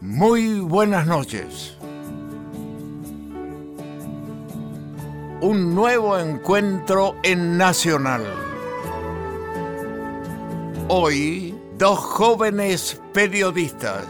[0.00, 1.76] Muy buenas noches.
[5.40, 8.24] Un nuevo encuentro en Nacional.
[10.88, 14.04] Hoy, dos jóvenes periodistas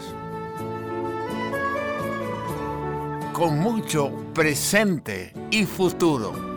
[3.31, 6.50] con mucho presente y futuro.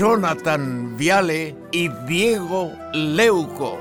[0.00, 3.78] Jonathan Viale y Diego Leuco.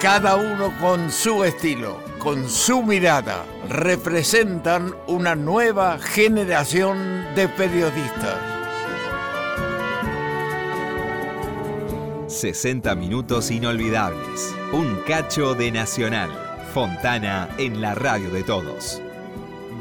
[0.00, 8.38] Cada uno con su estilo, con su mirada, representan una nueva generación de periodistas.
[12.26, 14.54] 60 minutos inolvidables.
[14.72, 16.30] Un cacho de Nacional.
[16.72, 19.02] Fontana en la radio de todos.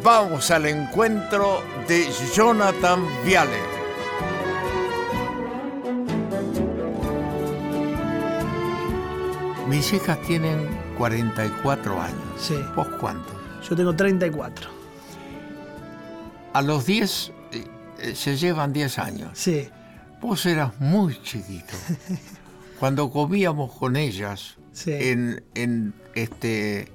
[0.03, 3.59] Vamos al encuentro de Jonathan Viale.
[9.67, 12.17] Mis hijas tienen 44 años.
[12.37, 12.55] Sí.
[12.75, 13.35] ¿Vos cuántos?
[13.69, 14.69] Yo tengo 34.
[16.53, 17.63] A los 10 eh,
[17.99, 19.29] eh, se llevan 10 años.
[19.33, 19.69] Sí.
[20.21, 21.73] Vos eras muy chiquito.
[22.79, 24.91] Cuando comíamos con ellas Sí.
[24.93, 26.87] en, en, este,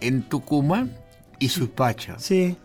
[0.00, 0.96] en Tucumán
[1.44, 2.56] y Suipacha, Sí.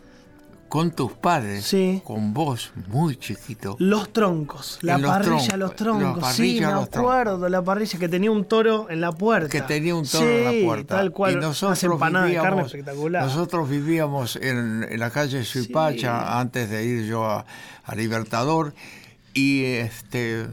[0.68, 2.02] con tus padres, Sí.
[2.04, 3.74] con vos muy chiquito.
[3.78, 4.78] Los troncos.
[4.82, 6.18] La los parrilla, troncos, los troncos.
[6.20, 6.96] parrilla, sí, me troncos.
[6.96, 7.48] acuerdo.
[7.48, 9.48] La parrilla que tenía un toro en la puerta.
[9.48, 10.96] que tenía un toro Sí, en la puerta.
[10.96, 11.32] Tal cual.
[11.32, 13.24] Y nosotros empanadas de carne vivíamos, espectacular.
[13.24, 17.46] nosotros vivíamos en, en la calle Suipacha antes de ir yo a,
[17.84, 18.74] a Libertador
[19.32, 20.46] y este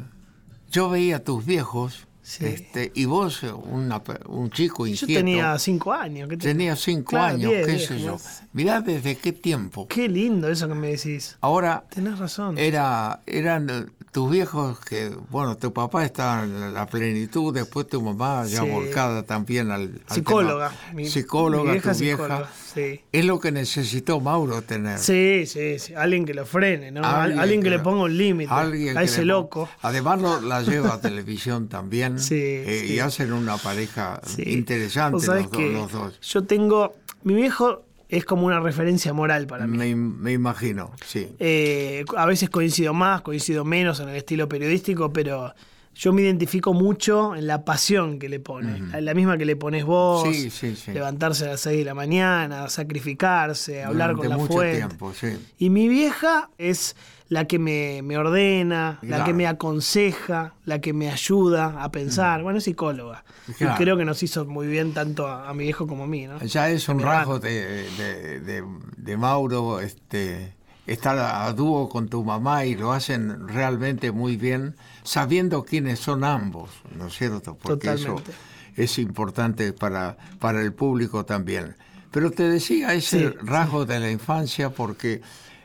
[0.72, 2.44] yo veía a tus viejos Sí.
[2.44, 5.14] este, y vos una un chico Yo inquieto.
[5.20, 6.28] tenía 5 años.
[6.28, 8.18] ¿qué te- tenía cinco Claro, años, diez, qué diez, sé yo.
[8.52, 9.88] Mirá desde qué tiempo.
[9.88, 11.38] Qué lindo eso que me decís.
[11.42, 12.58] Ahora Tenés razón.
[12.58, 18.46] era, eran tus viejos que, bueno, tu papá estaba en la plenitud, después tu mamá
[18.46, 18.70] ya Sí.
[18.70, 20.72] volcada también al, al psicóloga.
[20.94, 22.50] Mi- psicóloga, mi vieja tu vieja.
[22.74, 23.02] Sí.
[23.12, 25.00] Es lo que necesitó Mauro tener.
[25.00, 25.94] Sí, sí, sí.
[25.96, 27.04] Alguien que lo frene, ¿no?
[27.04, 29.68] Alguien Alguien, que, que le ponga un límite a ese le- loco.
[29.82, 32.18] Además lo- la lleva a televisión también.
[32.20, 32.86] Sí, eh.
[32.88, 36.20] Y hacen una pareja interesante los, que los dos.
[36.22, 36.96] Yo tengo.
[37.24, 39.78] Mi viejo es como una referencia moral para mí.
[39.78, 41.28] Me, me imagino, sí.
[41.40, 45.54] Eh, a veces coincido más, coincido menos en el estilo periodístico, pero
[45.96, 48.80] yo me identifico mucho en la pasión que le pone.
[48.92, 50.28] la, la misma que le pones vos.
[50.30, 50.92] Sí, sí, sí.
[50.92, 54.78] Levantarse a las 6 de la mañana, sacrificarse, hablar Durante con la mucho fuente.
[54.78, 55.28] tiempo, sí.
[55.58, 56.96] Y mi vieja es
[57.28, 62.44] la que me, me ordena, la que me aconseja, la que me ayuda a pensar.
[62.44, 63.24] Bueno, es psicóloga.
[63.58, 63.74] Claro.
[63.74, 66.28] Y creo que nos hizo muy bien tanto a, a mi viejo como a mí,
[66.28, 66.40] ¿no?
[66.44, 68.64] Ya es un rasgo de, de- de-
[68.98, 70.54] de Mauro este,
[70.88, 76.24] estar a dúo con tu mamá y lo hacen realmente muy bien, sabiendo quiénes son
[76.24, 77.56] ambos, ¿no es cierto?
[77.62, 78.32] Porque Totalmente.
[78.32, 78.38] eso
[78.76, 81.76] es importante para, para el público también.
[82.12, 85.22] Pero te decía ese Sí, rasgo de la infancia porque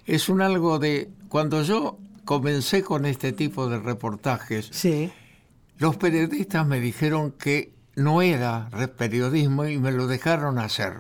[0.06, 1.10] es un algo de...
[1.30, 1.96] Cuando yo
[2.26, 5.10] comencé con este tipo de reportajes, Sí,
[5.78, 8.68] los periodistas me dijeron que no era
[8.98, 10.98] periodismo y me lo dejaron hacer.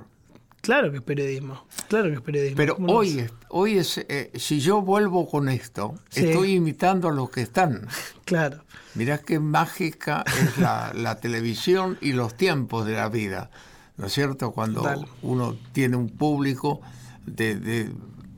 [0.62, 1.66] claro que es periodismo.
[1.88, 2.56] Claro que es periodismo.
[2.56, 3.32] Pero ¿Cómo no hoy, es?
[3.48, 6.26] hoy es, eh, si yo vuelvo con esto, Sí.
[6.26, 7.86] estoy imitando a los que están.
[8.24, 8.62] Claro.
[8.94, 13.50] Mirá qué mágica es la, la televisión y los tiempos de la vida,
[13.96, 14.52] ¿no es cierto?
[14.52, 14.84] Cuando
[15.22, 16.80] uno tiene un público
[17.26, 17.90] de, de-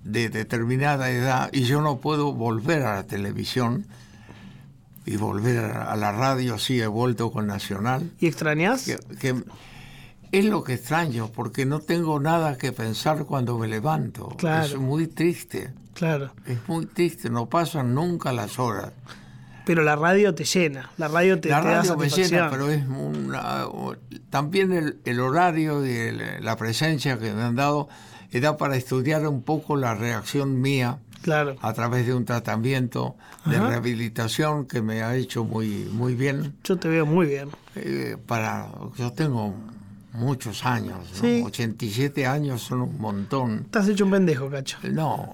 [0.05, 3.87] de determinada edad y yo no puedo volver a la televisión
[5.05, 8.85] y volver a, la radio, sí he vuelto con Nacional, ¿Y extrañas?
[8.85, 9.43] que, que
[10.31, 14.29] es lo que extraño, porque no tengo nada que pensar cuando me levanto.
[14.39, 14.65] Claro.
[14.67, 16.33] Es muy triste, Claro.
[16.47, 18.93] es muy triste, no pasan nunca las horas.
[19.65, 20.91] Pero la radio te llena.
[20.99, 23.67] La radio te, la te da radio me llena, pero es una,
[24.31, 27.89] también el, el horario y el- la presencia que me han dado
[28.33, 31.55] eh, da para estudiar un poco la reacción mía Claro.
[31.63, 33.15] a través de un tratamiento
[33.47, 33.69] de Ajá.
[33.69, 36.57] rehabilitación que me ha hecho muy muy bien.
[36.65, 37.49] Yo te veo muy bien.
[37.77, 38.69] Eh, para
[38.99, 39.55] yo tengo
[40.15, 41.21] muchos años, ¿no?
[41.21, 41.43] Sí.
[41.47, 43.61] 87 años son un montón.
[43.67, 44.79] Estás hecho un pendejo, cacho.
[44.91, 45.33] No,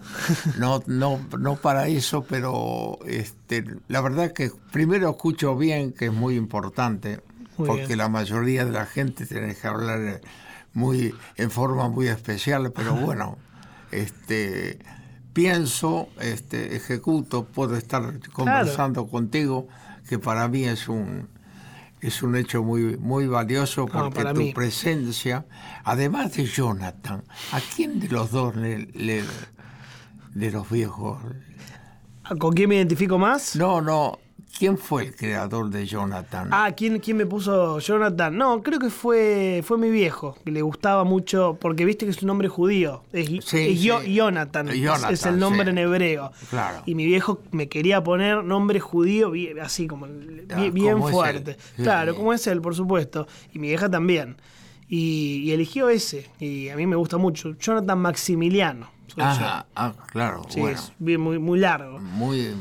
[0.59, 6.13] no, no, no para eso, pero este, la verdad que primero escucho bien, que es
[6.13, 7.21] muy importante,
[7.57, 7.99] Muy porque bien.
[7.99, 10.21] la mayoría de la gente tiene que hablar eh,
[10.75, 13.39] muy, en forma muy especial, pero bueno,
[13.91, 14.79] este,
[15.33, 19.69] pienso, este, ejecuto, puedo estar conversando contigo,
[20.09, 21.29] que para mí es un
[22.01, 24.53] es un hecho muy, muy valioso porque tu mí.
[24.55, 25.47] presencia,
[25.83, 29.25] además de Jonathan, ¿a quién de los dos le, le-
[30.33, 31.19] de los viejos?
[32.39, 33.57] ¿Con quién me identifico más?
[33.57, 34.19] No, no,
[34.57, 36.49] ¿quién fue el creador de Jonathan?
[36.53, 38.37] Ah, ¿quién, ¿quién me puso Jonathan?
[38.37, 42.23] No, creo que fue, fue mi viejo, que le gustaba mucho, porque viste que es
[42.23, 43.03] un nombre judío.
[43.13, 44.15] Es, Sí, es Yo- sí.
[44.15, 45.71] Jonathan, es- Jonathan, es el nombre sí.
[45.71, 46.33] en hebreo.
[46.51, 46.83] Claro.
[46.87, 51.57] Y mi viejo me quería poner nombre judío bien- así como bien, Ah, bien fuerte.
[51.77, 53.27] Claro, como es él, por supuesto.
[53.53, 54.37] Y mi vieja también.
[54.89, 56.31] Y, y eligió ese.
[56.41, 57.55] Y a mí me gusta mucho.
[57.59, 58.91] Jonathan Maximiliano.
[59.19, 59.65] Ah,
[60.13, 60.43] claro.
[60.49, 61.99] Sí, bueno, es bien, muy, muy largo.
[61.99, 62.55] muy...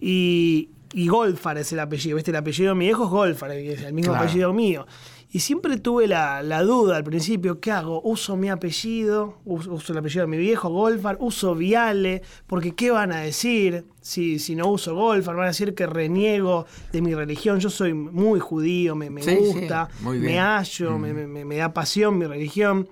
[0.00, 2.30] Y, y Golfar es el apellido, ¿viste?
[2.30, 4.26] El apellido de mi viejo es Golfar, es el mismo Claro.
[4.26, 4.86] apellido mío.
[5.30, 8.00] Y siempre tuve la, la duda al principio, ¿qué hago?
[8.04, 9.38] ¿Uso mi apellido?
[9.44, 11.16] ¿Uso, uso el apellido de mi viejo, Golfar?
[11.18, 12.22] ¿Uso Viale?
[12.46, 15.34] Porque ¿qué van a decir si, si no uso Golfar?
[15.34, 17.58] Van a decir que reniego de mi religión.
[17.58, 22.16] Yo soy muy judío, me, me Sí, gusta, me hallo, me, me- me da pasión
[22.16, 22.88] mi religión.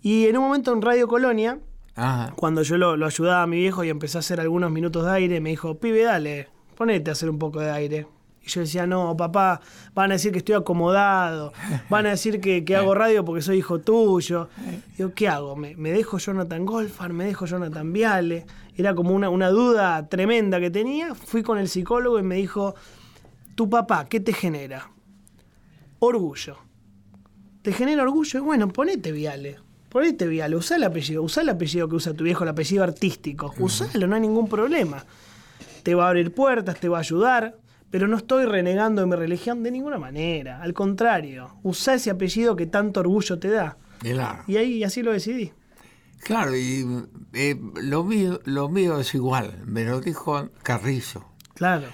[0.00, 1.58] Y en un momento en Radio Colonia,
[1.94, 2.32] Ajá.
[2.36, 5.10] cuando yo lo, lo ayudaba a mi viejo y empecé a hacer algunos minutos de
[5.12, 8.06] aire, me dijo, pibe, dale, ponete a hacer un poco de aire.
[8.42, 9.60] Y yo decía, no, papá,
[9.92, 11.52] van a decir que estoy acomodado,
[11.90, 14.48] van a decir que, que hago radio porque soy hijo tuyo.
[14.96, 15.56] Digo, ¿qué hago?
[15.56, 17.12] ¿Me, me dejo Jonathan Golfar?
[17.12, 18.46] ¿Me dejo Jonathan Viale?
[18.76, 21.14] Era como una, una duda tremenda que tenía.
[21.16, 22.76] Fui con el psicólogo y me dijo,
[23.56, 24.90] tu papá, ¿qué te genera?
[25.98, 26.58] Orgullo.
[27.62, 28.38] ¿Te genera orgullo?
[28.38, 29.56] Y bueno, ponete Viale.
[29.88, 33.52] Ponete Viale, usá el apellido, usá el apellido que usa tu viejo, el apellido artístico.
[33.58, 35.04] Usalo, no hay ningún problema.
[35.86, 37.60] Te va a abrir puertas, te va a ayudar,
[37.92, 40.60] pero no estoy renegando de mi religión de ninguna manera.
[40.60, 43.76] Al contrario, usá ese apellido que tanto orgullo te da.
[44.00, 44.42] Claro.
[44.48, 45.52] Y ahí así lo decidí.
[46.24, 46.84] Claro, y
[47.34, 51.24] eh, lo, mío, lo mío es igual, me lo dijo Carrizo.
[51.54, 51.86] Claro.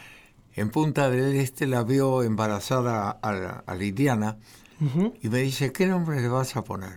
[0.55, 4.39] En Punta del Este la vio embarazada a, a Liliana
[4.81, 5.13] Ujú.
[5.21, 6.95] y me dice, ¿qué nombre le vas a poner?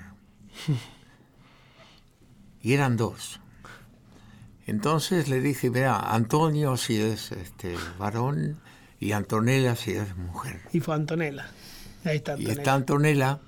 [2.62, 3.42] Y eran dos.
[4.66, 8.58] Entonces le dije, mira, Antonio si es este varón
[9.00, 10.62] y Antonella si es mujer.
[10.74, 11.48] Y fue Antonella.
[12.04, 12.54] Ahí está Y Antonella.
[12.62, 13.40] está Antonella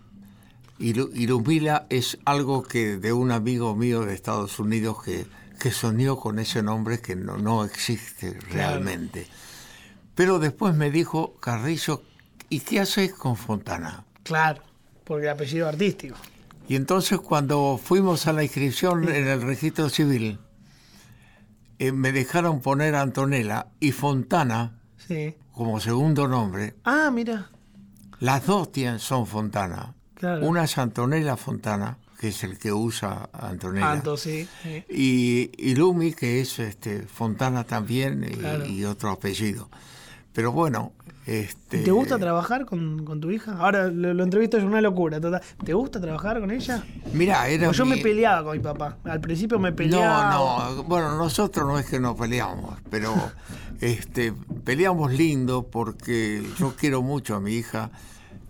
[0.80, 5.26] y, Lu- y Lumila es algo que de un amigo mío de Estados Unidos que,
[5.60, 9.28] que soñó con ese nombre que no, no existe realmente.
[10.14, 12.04] Pero después me dijo, Carrizo,
[12.50, 14.04] ¿y qué haces con Fontana?
[14.24, 14.62] Claro,
[15.04, 16.16] porque el apellido artístico.
[16.68, 20.38] Y entonces cuando fuimos a la inscripción en el registro civil,
[21.80, 25.36] eh, me dejaron poner Antonella y Fontana Sí.
[25.54, 26.76] como segundo nombre.
[26.84, 27.50] Ah, mira.
[28.20, 29.94] Las dos tienen, son Fontana.
[30.16, 30.46] Claro.
[30.48, 33.92] Una es Antonella Fontana, que es el que usa Antonella.
[33.92, 34.48] Anto, sí.
[34.64, 34.84] sí.
[34.90, 38.66] Y, y Lumi, que es este, Fontana también, y, Claro.
[38.66, 39.70] y otro apellido.
[40.34, 40.94] Pero bueno,
[41.28, 43.58] este, ¿Te gusta trabajar con, con tu hija?
[43.60, 45.42] Ahora lo, lo entrevisto es una locura total.
[45.64, 46.84] ¿Te gusta trabajar con ella?
[47.14, 48.98] Mira, era yo mi- me peleaba con mi papá.
[49.04, 50.24] Al principio me peleaba.
[50.24, 53.14] No, no, bueno, nosotros no es que nos peleamos, pero
[53.82, 54.34] este,
[54.64, 57.90] peleamos lindo porque yo quiero mucho a mi hija.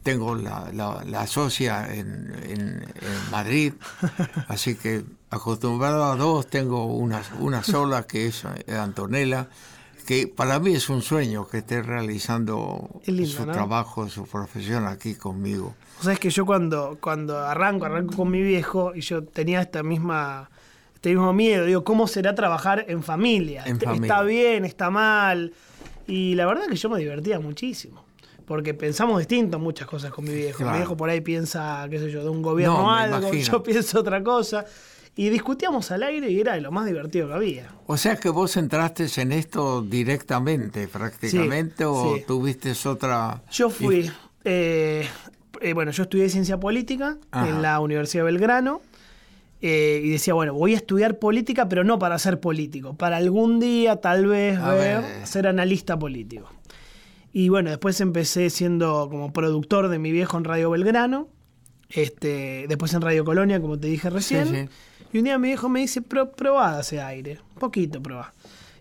[0.04, 3.74] Tengo la, la, la socia en, en- en Madrid,
[4.48, 9.50] así que acostumbrado a dos, tengo una, una sola que es Antonella,
[10.08, 13.52] que para mí es un sueño que esté realizando Es lindo, su ¿no?
[13.52, 15.76] trabajo, su profesión aquí conmigo.
[16.00, 19.62] O sea, es que yo cuando, cuando arranco, arranco con mi viejo y yo tenía
[19.62, 20.50] esta misma,
[20.96, 21.66] este mismo miedo.
[21.66, 23.64] Digo, ¿cómo será trabajar en familia?
[23.66, 24.06] En Est- familia.
[24.08, 24.66] ¿Está bien?
[24.66, 25.54] ¿Está mal?
[26.08, 28.06] Y la verdad que yo me divertía muchísimo.
[28.46, 30.60] Porque pensamos distinto muchas cosas con mi viejo.
[30.60, 30.72] Claro.
[30.72, 34.00] Mi viejo por ahí piensa, qué sé yo, de un gobierno No, algo, yo pienso
[34.00, 34.64] otra cosa.
[35.18, 37.68] Y discutíamos al aire y era de lo más divertido que había.
[37.88, 42.24] O sea que vos entraste en esto directamente, prácticamente, o sí.
[42.28, 43.42] tuviste otra...
[43.52, 44.12] Yo fui,
[44.44, 45.08] eh,
[45.60, 47.50] eh, bueno, yo estudié ciencia política Ajá.
[47.50, 48.82] en la Universidad de Belgrano
[49.60, 53.60] eh, y decía, bueno, voy a estudiar política, pero no para ser político, para algún
[53.60, 55.26] día tal vez A ver, ver.
[55.26, 56.48] ser analista político.
[57.34, 61.28] Y bueno, después empecé siendo como productor de mi viejo en Radio Belgrano,
[61.90, 64.48] este, después en Radio Colonia, como te dije recién.
[64.48, 64.70] sí.
[65.14, 68.34] Y un día mi viejo me dice, Pro, probá ese aire, un poquito probá.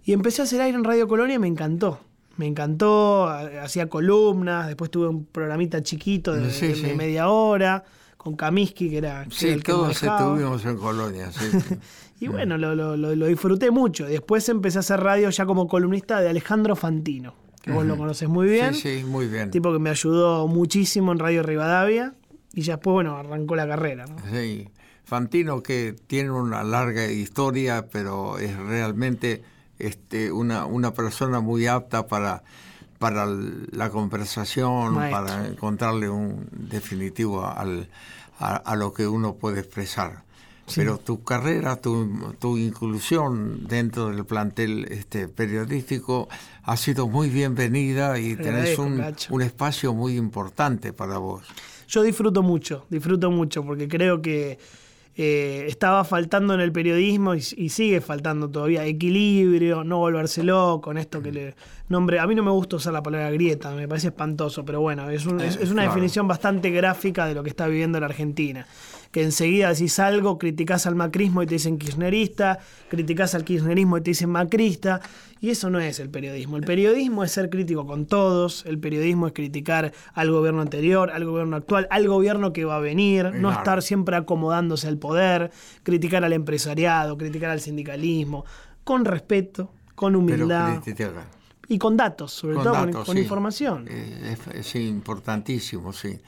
[0.04, 2.00] Y empecé a hacer aire en Radio Colonia y me encantó.
[2.36, 6.82] Me encantó, ha- hacía columnas, después tuve un programita chiquito de, Sí, de- sí.
[6.82, 7.84] de media hora,
[8.16, 11.46] con Kaminsky, que era, que Sí, era el que todos estuvimos en Colonia, sí.
[12.20, 14.06] Y bueno, lo, lo- lo- lo disfruté mucho.
[14.06, 18.26] Después empecé a hacer radio ya como columnista de Alejandro Fantino, que vos lo conoces
[18.28, 18.72] muy bien.
[18.74, 19.50] Sí, sí, muy bien.
[19.50, 22.14] Tipo que me ayudó muchísimo en Radio Rivadavia.
[22.54, 24.06] Y ya después, bueno, arrancó la carrera.
[24.06, 24.16] ¿no?
[24.32, 24.66] Sí.
[25.06, 29.44] Fantino que tiene una larga historia, pero es realmente
[29.78, 32.42] este, una, una persona muy apta para,
[32.98, 35.24] para la conversación, Maestro.
[35.24, 37.88] para encontrarle un definitivo al,
[38.40, 40.24] a, a lo que uno puede expresar.
[40.74, 46.28] Pero tu carrera, tu, tu inclusión dentro del plantel este, periodístico
[46.64, 51.46] ha sido muy bienvenida y tenés un, un espacio muy importante para vos.
[51.86, 54.58] Yo disfruto mucho, disfruto mucho, porque creo que
[55.16, 60.80] eh, estaba faltando en el periodismo y, y sigue faltando todavía equilibrio, no volverse loco
[60.82, 61.54] con esto que le
[61.88, 62.18] nombre.
[62.18, 65.24] A mí no me gusta usar la palabra grieta, me parece espantoso, pero bueno, es,
[65.26, 68.66] un- es- Eh, es una definición bastante gráfica de lo que está viviendo la Argentina.
[69.16, 72.58] Que enseguida decís algo, criticás al macrismo y te dicen kirchnerista,
[72.90, 75.00] criticás al kirchnerismo y te dicen macrista,
[75.40, 76.58] y eso no es el periodismo.
[76.58, 81.24] El periodismo es ser crítico con todos, el periodismo es criticar al gobierno anterior, al
[81.24, 85.50] gobierno actual, al gobierno que va a venir, no estar siempre acomodándose al poder,
[85.82, 88.44] criticar al empresariado, criticar al sindicalismo,
[88.84, 90.82] con respeto, con humildad
[91.68, 93.22] y con datos, sobre con todo con- datos, con, sí.
[93.22, 93.88] información.
[93.88, 96.18] Eh, Es, es importantísimo, sí.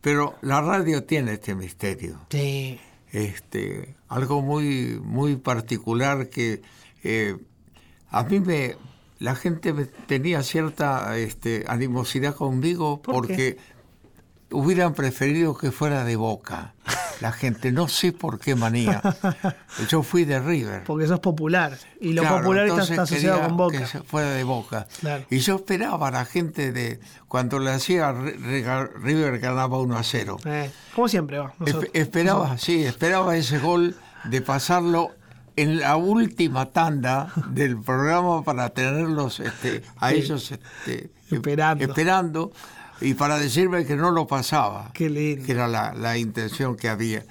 [0.00, 2.20] Pero la radio tiene este misterio.
[2.30, 2.78] Sí.
[3.12, 6.62] este, algo muy, muy particular que
[7.02, 7.36] eh,
[8.10, 8.76] a mí me,
[9.18, 13.58] la gente me tenía cierta este, animosidad conmigo ¿Por porque
[14.52, 16.74] hubieran preferido que fuera de Boca.
[17.20, 19.02] La gente, no sé por qué manía.
[19.90, 20.84] Yo fui de River.
[20.84, 21.76] Porque sos popular.
[22.00, 23.78] Y lo Claro, popular está, asociado con Boca.
[23.78, 24.86] Que fuera de Boca.
[25.00, 25.24] Claro.
[25.30, 29.98] Y yo esperaba a la gente de cuando le hacía Ri- Ri- River ganaba 1
[29.98, 30.38] a 0.
[30.46, 31.52] Eh, como siempre va.
[31.58, 31.84] nosotros.
[31.84, 35.10] Espe- esperaba, sí, esperaba ese gol de pasarlo
[35.56, 40.16] en la última tanda del programa para tenerlos este, a Sí.
[40.16, 41.84] ellos este, Esperando.
[41.84, 42.52] esperando
[43.00, 45.44] y para decirme que no lo pasaba, Qué lindo.
[45.46, 47.24] que era la, la intención que había.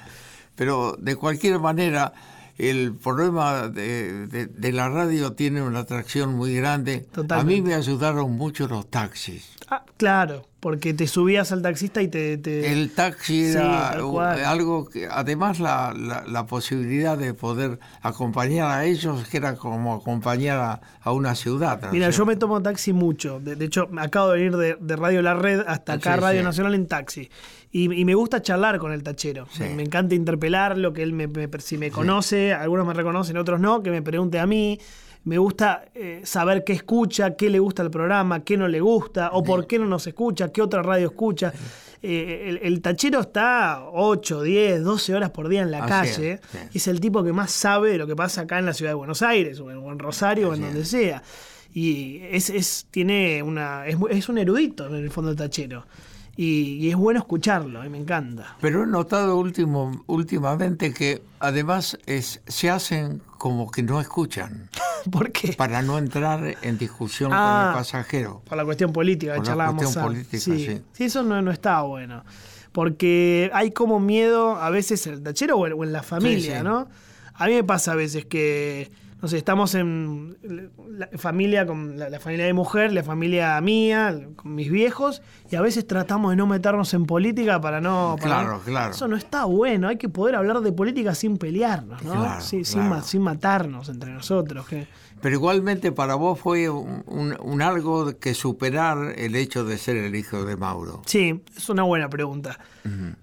[0.55, 2.13] Pero de cualquier manera,
[2.59, 7.07] el problema de, de- de la radio tiene una atracción muy grande.
[7.29, 9.49] A mí me ayudaron mucho los taxis.
[9.71, 12.37] Ah, claro, porque te subías al taxista y te...
[12.37, 18.85] te- El taxi era algo que, además la, la, la posibilidad de poder acompañar a
[18.85, 21.79] ellos, que era como acompañar a, a una ciudad.
[21.81, 23.39] ¿no es Mira, yo me tomo taxi mucho.
[23.39, 26.19] De, de hecho, me acabo de venir de, de Radio La Red hasta acá, Sí,
[26.19, 26.45] Radio sí.
[26.45, 27.29] Nacional en taxi.
[27.71, 29.47] Y, y me gusta charlar con el tachero.
[29.51, 29.61] Sí.
[29.63, 33.59] Me, me encanta interpelarlo, que él me, me- si me conoce, algunos me reconocen, otros
[33.59, 34.79] no, que me pregunte a mí.
[35.25, 39.31] Me gusta eh, saber qué escucha, qué le gusta al programa, qué no le gusta,
[39.33, 41.53] o por qué no nos escucha, qué otra radio escucha.
[42.01, 46.15] Eh, el, el tachero está 8, 10, 12 horas por día en la Así es,
[46.15, 46.39] calle.
[46.51, 46.57] sí.
[46.71, 48.91] Y es el tipo que más sabe de lo que pasa acá en la ciudad
[48.91, 50.87] de Buenos Aires, o en, o en Rosario, o en donde es.
[50.87, 51.21] sea.
[51.73, 55.85] Y es, es, tiene una, es, es un erudito en el fondo el tachero.
[56.41, 58.55] Y, y es bueno escucharlo, y me encanta.
[58.61, 64.69] Pero he notado último, últimamente que además es, se hacen como que no escuchan,
[65.11, 65.51] ¿Por qué?
[65.51, 67.59] para no entrar en discusión Ah.
[67.63, 68.41] con el pasajero.
[68.47, 70.01] Por la cuestión política Por la cuestión antes.
[70.01, 70.81] política, sí.
[70.93, 72.23] sí, eso no, no está bueno.
[72.71, 76.59] Porque hay como miedo a veces en el tachero o en, o en la familia,
[76.59, 76.63] sí.
[76.63, 76.87] ¿no?
[77.33, 80.37] A mí me pasa a veces que, no sé, estamos en
[80.91, 85.21] la familia con la, la familia de mujer, la familia mía, con mis viejos,
[85.51, 88.15] y a veces tratamos de no meternos en política para no...
[88.21, 88.91] para Claro, claro.
[88.93, 92.13] Eso no está bueno, hay que poder hablar de política sin pelearnos, ¿no?
[92.13, 94.65] Claro, Sí, Sin, ma- sin matarnos entre nosotros.
[94.67, 94.87] que-
[95.21, 99.97] Pero igualmente para vos fue un, un- un algo que superar el hecho de ser
[99.97, 101.01] el hijo de Mauro.
[101.05, 102.57] Sí, es una buena pregunta.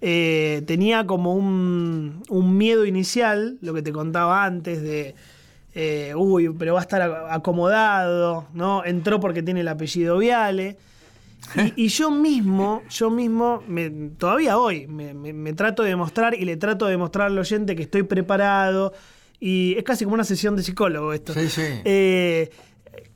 [0.00, 5.14] Eh, tenía como un, un miedo inicial, lo que te contaba antes, de,
[5.78, 8.83] eh, uy, pero va a estar acomodado, ¿no?
[8.85, 10.76] Entró porque tiene el apellido Viale.
[11.54, 16.35] Y, y yo mismo, yo mismo, me- todavía hoy, me, me- me trato de demostrar
[16.35, 18.92] y le trato de demostrar al oyente que estoy preparado.
[19.38, 21.35] Y es casi como una sesión de psicólogo esto.
[21.35, 21.62] Sí, sí.
[21.85, 22.50] Eh,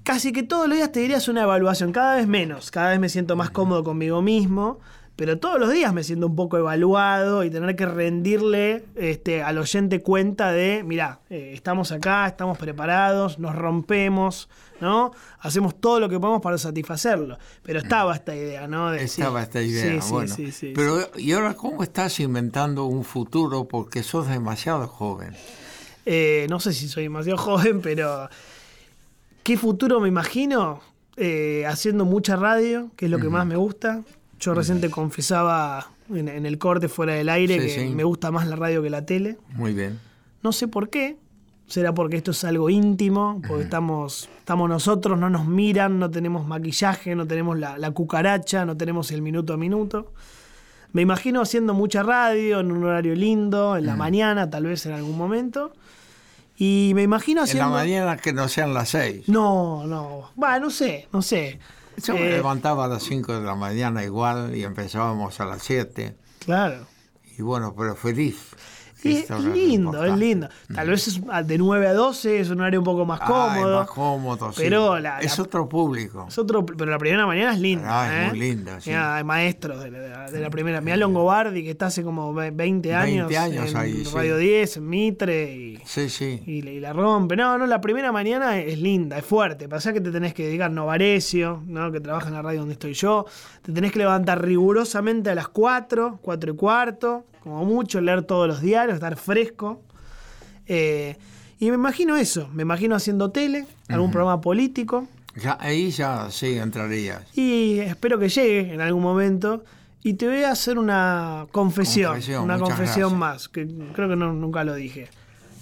[0.05, 3.09] casi que todos los días te dirías una evaluación, cada vez menos, cada vez me
[3.09, 4.81] siento más cómodo conmigo mismo,
[5.21, 9.59] pero todos los días me siento un poco evaluado y tener que rendirle este, al
[9.59, 14.49] oyente cuenta de, mira, estamos acá, estamos preparados, nos rompemos,
[14.81, 15.13] ¿no?
[15.41, 17.37] Hacemos todo lo que podemos para satisfacerlo.
[17.63, 18.93] Pero estaba esta idea, ¿no?
[18.93, 20.35] De, sí, Estaba esta idea, sí, sí, bueno.
[20.35, 23.69] sí, sí, Pero, ¿y ahora cómo estás inventando un futuro?
[23.69, 25.35] Porque sos demasiado joven.
[26.07, 28.31] Eh, no sé si soy demasiado joven, pero
[29.43, 30.81] ¿qué futuro me imagino?
[31.19, 34.03] Eh, haciendo mucha radio, que es lo que más me gusta.
[34.41, 37.95] Yo recién te confesaba en, en el corte fuera del aire Sí, que sí.
[37.95, 39.37] me gusta más la radio que la tele.
[39.55, 40.01] Muy bien.
[40.43, 41.17] No sé por qué.
[41.67, 46.45] Será porque esto es algo íntimo, porque estamos, estamos nosotros, no nos miran, no tenemos
[46.45, 50.13] maquillaje, no tenemos la, la cucaracha, no tenemos el minuto a minuto.
[50.93, 54.95] Me imagino haciendo mucha radio en un horario lindo, en la mañana, tal vez en
[54.95, 55.73] algún momento.
[56.57, 57.71] Y me imagino En haciendo.
[57.71, 59.29] la mañana que no sean las seis.
[59.29, 60.31] No, no.
[60.43, 61.61] Va, no sé, no sé.
[62.05, 65.63] Yo me Eh, levantaba a las 5 de la mañana igual y empezábamos a las
[65.63, 66.15] 7.
[66.41, 66.87] Claro.
[67.39, 68.37] Y bueno, pero feliz.
[69.05, 70.49] Es lindo, es lindo.
[70.75, 73.79] Tal vez es ah, de 9 a 12 es un horario un poco más cómodo.
[73.81, 74.63] más cómodo, sí.
[74.63, 76.27] pero la- es la- otro público.
[76.29, 77.85] Es otro, pero la primera mañana es linda.
[77.89, 78.29] Ah, es ¿eh?
[78.31, 78.91] muy linda, sí.
[78.91, 80.81] Mirá, hay maestros de la, de primera.
[80.81, 84.15] Mirá Longobardi, que está hace como ve- 20 años, 20 años en ahí, sí.
[84.15, 86.43] Radio 10, en Mitre, y, Sí, sí.
[86.47, 87.37] y la rompe.
[87.37, 89.69] No, no, la primera mañana es linda, es fuerte.
[89.69, 91.91] Pasa que te tenés que dedicar Novarecio, ¿no?
[91.93, 93.25] que trabaja en la radio donde estoy yo.
[93.63, 98.47] Te tenés que levantar rigurosamente a las 4, 4 y cuarto, como mucho, leer todos
[98.49, 99.83] los diarios, estar fresco.
[100.67, 101.17] Eh,
[101.59, 105.07] y me imagino eso, me imagino haciendo tele, algún programa político.
[105.37, 107.23] Ya, ahí ya sí entrarías.
[107.37, 109.63] Y espero que llegue en algún momento.
[110.03, 113.13] Y te voy a hacer una confesión, Confesión, una confesión gracias.
[113.19, 115.09] más, que creo que no- nunca lo dije.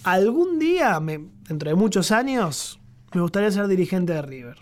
[0.05, 2.79] Algún día, me- dentro de muchos años,
[3.13, 4.57] me gustaría ser dirigente de River.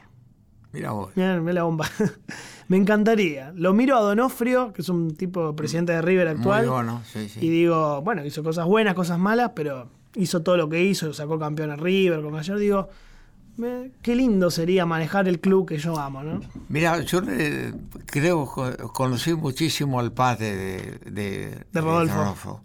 [0.72, 1.10] Mira vos.
[1.16, 1.86] Mirá, mirá la bomba.
[2.68, 3.52] me encantaría.
[3.54, 6.66] Lo miro a Donofrio, que es un tipo presidente de River actual.
[6.66, 7.40] Muy bueno, sí, sí.
[7.44, 11.38] Y digo, bueno, hizo cosas buenas, cosas malas, pero hizo todo lo que hizo, sacó
[11.38, 12.60] campeón a River con Gallardo.
[12.60, 12.88] Digo,
[13.56, 16.40] me- qué lindo sería manejar el club que yo amo, ¿no?
[16.68, 17.72] Mira, yo le-
[18.04, 18.44] creo
[18.92, 22.60] conocí muchísimo al padre de, de, De Rodolfo.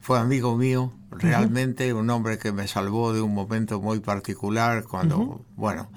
[0.00, 5.44] Fue amigo mío, realmente un hombre que me salvó de un momento muy particular cuando,
[5.56, 5.88] bueno,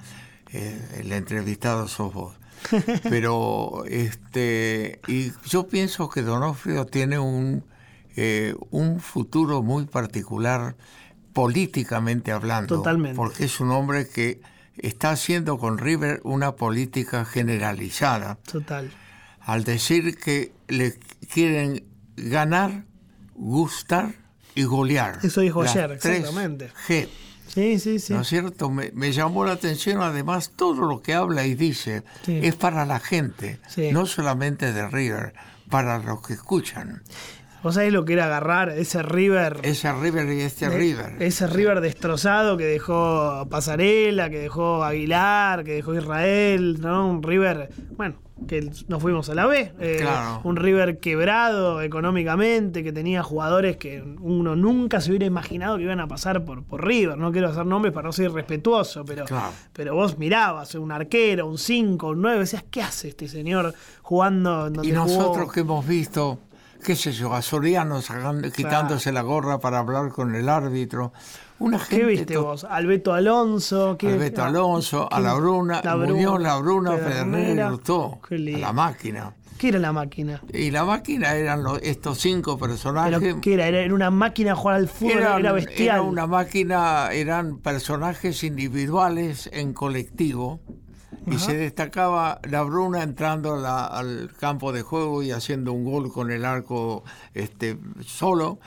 [0.51, 2.35] el entrevistado sos vos.
[3.03, 7.63] Pero, este, y yo pienso que Donofrio tiene un,
[8.15, 10.75] eh, un futuro muy particular
[11.33, 12.77] políticamente hablando.
[12.77, 13.15] Totalmente.
[13.15, 14.41] Porque es un hombre que
[14.77, 18.91] está haciendo con River una política generalizada Total.
[19.39, 20.97] al decir que le
[21.33, 22.85] quieren ganar,
[23.35, 24.15] gustar
[24.55, 25.19] y golear.
[25.23, 26.71] Eso dijo ayer, exactamente.
[26.87, 27.07] G.
[27.53, 28.13] Sí, sí, sí.
[28.13, 28.69] ¿No es cierto?
[28.69, 32.39] Me, me llamó la atención además todo lo que habla y dice Sí.
[32.43, 33.91] es para la gente, Sí.
[33.91, 35.33] no solamente de River,
[35.69, 37.01] para los que escuchan.
[37.63, 39.59] Vos sabés lo que era agarrar ese River.
[39.61, 41.15] Ese River y este de- River.
[41.21, 47.07] Ese River destrozado que dejó Pasarela, que dejó Aguilar, que dejó Israel, ¿no?
[47.07, 48.15] Un River, bueno,
[48.47, 49.71] que nos fuimos a la B.
[49.79, 50.41] eh, Claro.
[50.43, 55.99] Un River quebrado económicamente, que tenía jugadores que uno nunca se hubiera imaginado que iban
[55.99, 57.17] a pasar por, por River.
[57.17, 59.51] No quiero hacer nombres para no ser irrespetuoso, pero, Claro.
[59.73, 64.67] pero vos mirabas un arquero, un 5, un 9, decías, ¿qué hace este señor jugando
[64.67, 65.51] en donde Y nosotros jugó?
[65.51, 66.39] que hemos visto,
[66.83, 71.13] qué sé yo, a Soriano sacando- quitándose la gorra para hablar con el árbitro.
[71.61, 72.63] Una gente ¿Qué viste vos?
[72.63, 73.95] Alberto Alonso.
[73.97, 77.23] ¿qué- Alberto ah, Alonso, a ¿qué- la Bruna, Muñoz, la Bruna, Pedernera.
[77.23, 78.59] Pedernera y Lutó, Qué a lindo.
[78.61, 79.33] la máquina.
[79.59, 80.41] ¿Qué era la máquina?
[80.51, 83.19] Y la máquina eran los- estos cinco personajes.
[83.19, 83.67] ¿Pero qué era?
[83.67, 83.93] era?
[83.93, 85.97] una máquina a jugar al fútbol, Eran- era bestial.
[85.97, 90.59] era una máquina, eran personajes individuales en colectivo.
[91.27, 95.85] Y se destacaba la Bruna entrando a la- al campo de juego y haciendo un
[95.85, 97.03] gol con el arco
[97.35, 98.57] este, solo.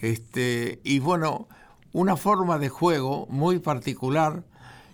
[0.00, 1.46] este, y bueno,
[1.92, 4.42] una forma de juego muy particular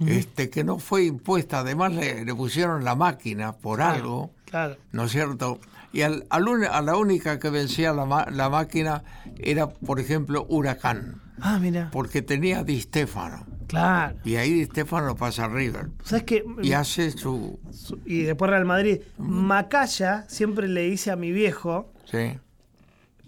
[0.00, 1.60] este, que no fue impuesta.
[1.60, 4.30] Además le, le pusieron la máquina por algo.
[4.44, 4.76] Claro.
[4.92, 5.58] ¿no es cierto?
[5.92, 9.02] Y al, a la única que vencía la, la máquina
[9.38, 11.88] era, por ejemplo, Huracán, Ah, mira.
[11.92, 13.44] porque tenía Di Stefano.
[13.66, 14.16] Claro.
[14.24, 15.88] Y ahí Di Stefano pasa a River.
[16.04, 16.44] ¿Sabes qué?
[16.62, 17.58] Y hace su...
[17.72, 19.00] Su- Y después Real Madrid.
[19.18, 22.38] Macaya, siempre le dice a mi viejo, Sí.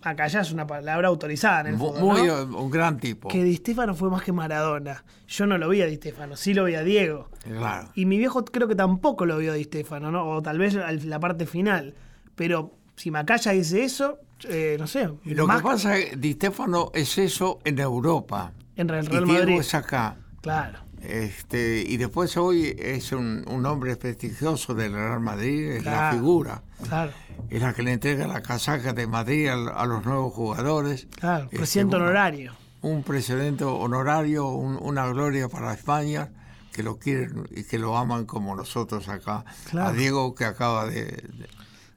[0.09, 2.59] Macaya es una palabra autorizada en el fútbol, Muy, ¿no?
[2.59, 3.29] un gran tipo.
[3.29, 5.05] Que Di Stefano fue más que Maradona.
[5.27, 7.29] Yo no lo vi a Di Stefano, sí lo vi a Diego.
[7.44, 7.90] Claro.
[7.94, 10.27] Y mi viejo creo que tampoco lo vio a Di Stefano, ¿no?
[10.29, 11.94] O tal vez la parte final.
[12.35, 14.18] Pero si Macaya dice eso,
[14.49, 15.09] eh, no sé.
[15.25, 18.53] Y lo que pasa es que Di Stefano es eso en Europa.
[18.77, 19.59] en Y Real Diego Madrid.
[19.61, 20.16] es acá.
[20.40, 20.79] Claro.
[21.03, 26.63] Este, y después hoy es un, un hombre prestigioso del Real Madrid, es la figura.
[26.87, 27.13] Claro,
[27.51, 31.07] Es la que le entrega la casaca de Madrid a, los nuevos jugadores.
[31.19, 31.45] claro.
[31.45, 32.53] Este, Presidente honorario.
[32.83, 36.31] Un presidente honorario, un- una gloria para España,
[36.73, 39.45] que lo quieren y que lo aman como nosotros acá.
[39.71, 39.89] Claro.
[39.89, 41.49] A Diego que acaba de, de-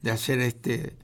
[0.02, 0.96] de hacer este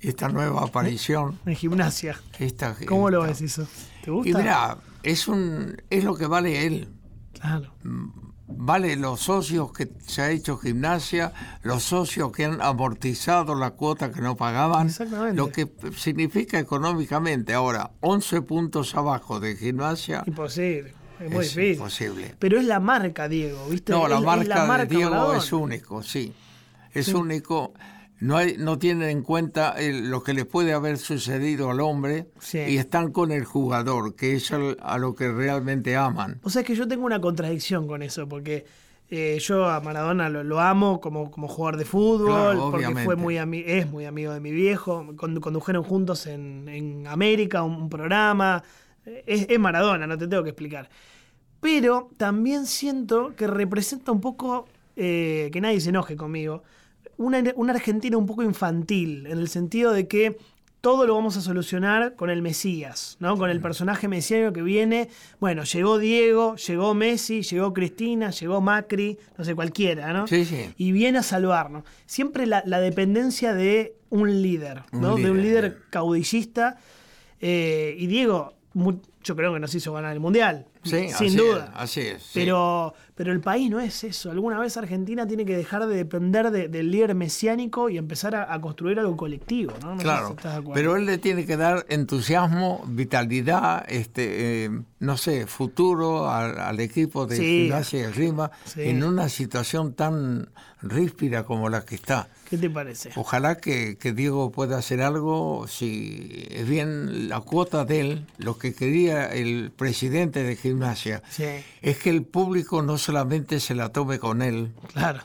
[0.00, 1.38] esta nueva aparición.
[1.44, 2.20] En gimnasia.
[2.38, 3.66] Esta, ¿Cómo lo ves eso?
[4.04, 4.30] ¿Te gusta?
[4.30, 6.88] Y mira, es, un, es lo que vale él.
[7.40, 7.72] Claro.
[8.50, 14.10] Vale los socios que se ha hecho gimnasia, los socios que han amortizado la cuota
[14.10, 14.90] que no pagaban,
[15.34, 17.52] lo que significa económicamente.
[17.52, 20.94] Ahora, 11 puntos abajo de gimnasia Imposible.
[21.20, 21.72] Es muy es difícil.
[21.74, 22.34] imposible.
[22.38, 23.92] Pero es la marca, Diego, ¿viste?
[23.92, 25.38] No, la Es- es marca, de Diego Maradona.
[25.38, 26.32] es único, sí.
[26.94, 27.74] Es único.
[28.20, 32.58] No, hay, no tienen en cuenta lo que le puede haber sucedido al hombre Sí.
[32.58, 36.40] y están con el jugador, que es a lo que realmente aman.
[36.42, 38.64] O sea, es que yo tengo una contradicción con eso, porque
[39.10, 42.26] Eh, yo a Maradona lo, lo amo como, como jugador de fútbol,
[42.56, 45.02] Claro, porque fue muy es muy amigo de mi viejo.
[45.16, 48.62] Condu- condujeron juntos en, en América un, un programa.
[49.06, 50.90] Eh, Es, es Maradona, no te tengo que explicar.
[51.60, 56.62] Pero también siento que representa un poco, eh, que nadie se enoje conmigo,
[57.18, 60.38] una, una Argentina un poco infantil, en el sentido de que
[60.80, 63.36] todo lo vamos a solucionar con el Mesías, ¿no?
[63.36, 65.08] Con el personaje mesiánico que viene.
[65.40, 70.28] Bueno, llegó Diego, llegó Messi, llegó Cristina, llegó Macri, no sé, cualquiera, ¿no?
[70.28, 70.72] Sí, sí.
[70.76, 71.82] Y viene a salvarnos.
[72.06, 75.16] Siempre la, la dependencia de un líder, Un ¿no?
[75.16, 75.78] de un líder.
[75.90, 76.78] caudillista.
[77.40, 78.54] Eh, y Diego,
[79.24, 80.66] yo creo que nos hizo ganar el Mundial.
[80.84, 81.72] Sí, sin así duda.
[81.74, 82.22] es, así es.
[82.22, 82.30] sí.
[82.34, 84.30] Pero, pero el país no es eso.
[84.30, 88.52] Alguna vez Argentina tiene que dejar de depender de- del líder mesiánico y empezar a,
[88.54, 89.72] a construir algo colectivo.
[89.82, 89.88] ¿no?
[89.90, 90.74] No sé si Claro, estás de acuerdo.
[90.74, 96.78] pero él le tiene que dar entusiasmo, vitalidad, este, eh, no sé, futuro al, al
[96.80, 97.42] equipo de Sí.
[97.62, 98.12] gimnasia y
[98.66, 98.82] Sí.
[98.82, 100.48] en una situación tan
[100.80, 102.28] ríspida como la que está.
[102.48, 103.10] ¿Qué te parece?
[103.16, 108.58] Ojalá que, que Diego pueda hacer algo, si es bien la cuota de él, lo
[108.58, 111.44] que quería el presidente de gimnasia, Sí,
[111.82, 115.20] es que el público no solamente se la tome con él, claro,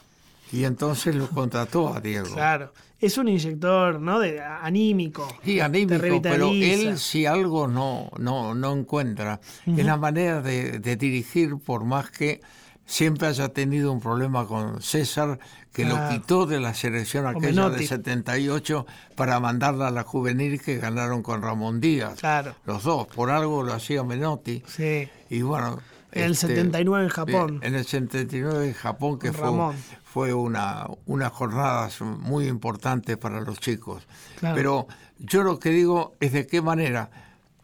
[0.52, 2.34] y entonces lo contrató a Diego.
[2.34, 2.74] claro.
[3.00, 4.17] Es un inyector, ¿no?
[4.17, 5.28] De, anímico.
[5.43, 10.96] Sí, anímico, pero él si algo no, no, no encuentra, es la manera de, de
[10.96, 12.39] dirigir, por más que
[12.86, 15.39] siempre haya tenido un problema con César,
[15.72, 16.04] que Claro.
[16.04, 21.24] lo quitó de la selección aquella de 78 para mandarla a la juvenil que ganaron
[21.24, 22.19] con Ramón Díaz.
[22.19, 22.56] Claro.
[22.65, 24.63] Los dos, por algo lo hacía Menotti.
[24.67, 25.08] Sí.
[25.30, 25.80] Y bueno.
[26.12, 27.60] En el 79 en Japón.
[27.63, 29.50] En el 79 en Japón, que fue,
[30.04, 34.04] fue una, una jornada muy importante para los chicos.
[34.39, 34.56] Claro.
[34.56, 37.10] Pero yo lo que digo es de qué manera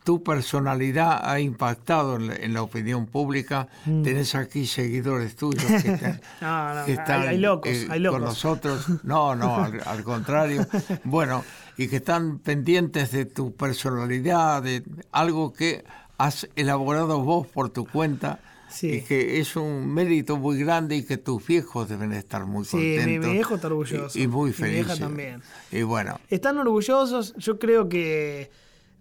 [0.10, 3.68] tu personalidad ha impactado en la, en la opinión pública.
[3.86, 6.44] Tenés aquí seguidores tuyos que están, Mm.
[6.44, 8.20] No, no, que hay- están, hay locos, eh, hay locos.
[8.20, 8.86] con nosotros.
[9.04, 10.66] No, no, al, al contrario.
[11.04, 11.44] Bueno,
[11.78, 15.84] y que están pendientes de tu personalidad, de algo que
[16.18, 18.40] has elaborado vos por tu cuenta.
[18.72, 18.88] Sí.
[18.94, 22.78] Y que es un mérito muy grande y que tus viejos deben estar muy Sí,
[22.78, 23.28] mi- contentos.
[23.28, 24.18] mi viejo está orgulloso.
[24.18, 25.42] Y, y muy Mi vieja también.
[25.72, 28.50] Y bueno, Están orgullosos, yo creo que,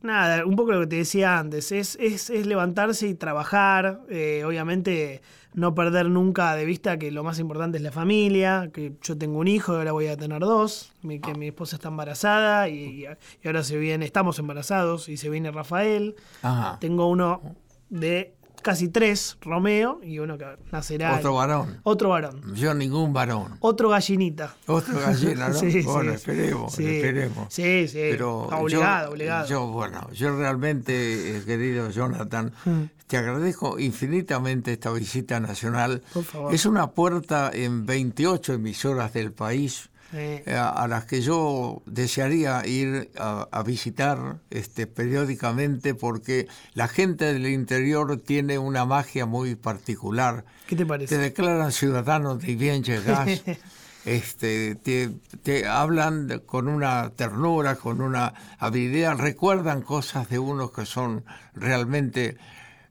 [0.02, 4.42] nada, un poco lo que te decía antes, es, es, es levantarse y trabajar, eh,
[4.46, 5.22] obviamente
[5.54, 9.38] no perder nunca de vista que lo más importante es la familia, que yo tengo
[9.38, 13.06] un hijo y ahora voy a tener dos, mi- que mi esposa está embarazada y,
[13.42, 17.40] y ahora se viene, estamos embarazados y se viene Rafael, ajá, tengo uno
[17.88, 18.34] de
[18.68, 21.16] casi tres, Romeo, y uno que nacerá.
[21.16, 21.81] otro varón.
[21.85, 22.54] Otro varón.
[22.54, 23.57] Yo ningún varón.
[23.61, 24.54] Otro gallinita.
[24.66, 25.54] Otro gallina, ¿no?
[25.59, 26.85] Sí, bueno, sí, esperemos, sí.
[26.87, 27.46] esperemos.
[27.54, 27.98] Sí, sí.
[28.11, 29.48] Pero obligado, yo, obligado.
[29.48, 32.83] Yo, bueno, yo realmente, eh, querido Jonathan, Mm.
[33.07, 36.02] te agradezco infinitamente esta visita nacional.
[36.12, 36.54] Por favor.
[36.54, 39.88] Es una puerta en 28 emisoras del país.
[40.11, 40.16] Sí.
[40.18, 47.27] eh, a las que yo desearía ir a, a visitar este, periódicamente porque la gente
[47.33, 50.44] del interior tiene una magia muy particular.
[50.66, 51.14] ¿Qué te parece?
[51.14, 53.29] Te declaran ciudadano de bien llegás,
[54.07, 55.11] este, te,
[55.42, 62.37] te hablan con una ternura, con una habilidad, recuerdan cosas de unos que son realmente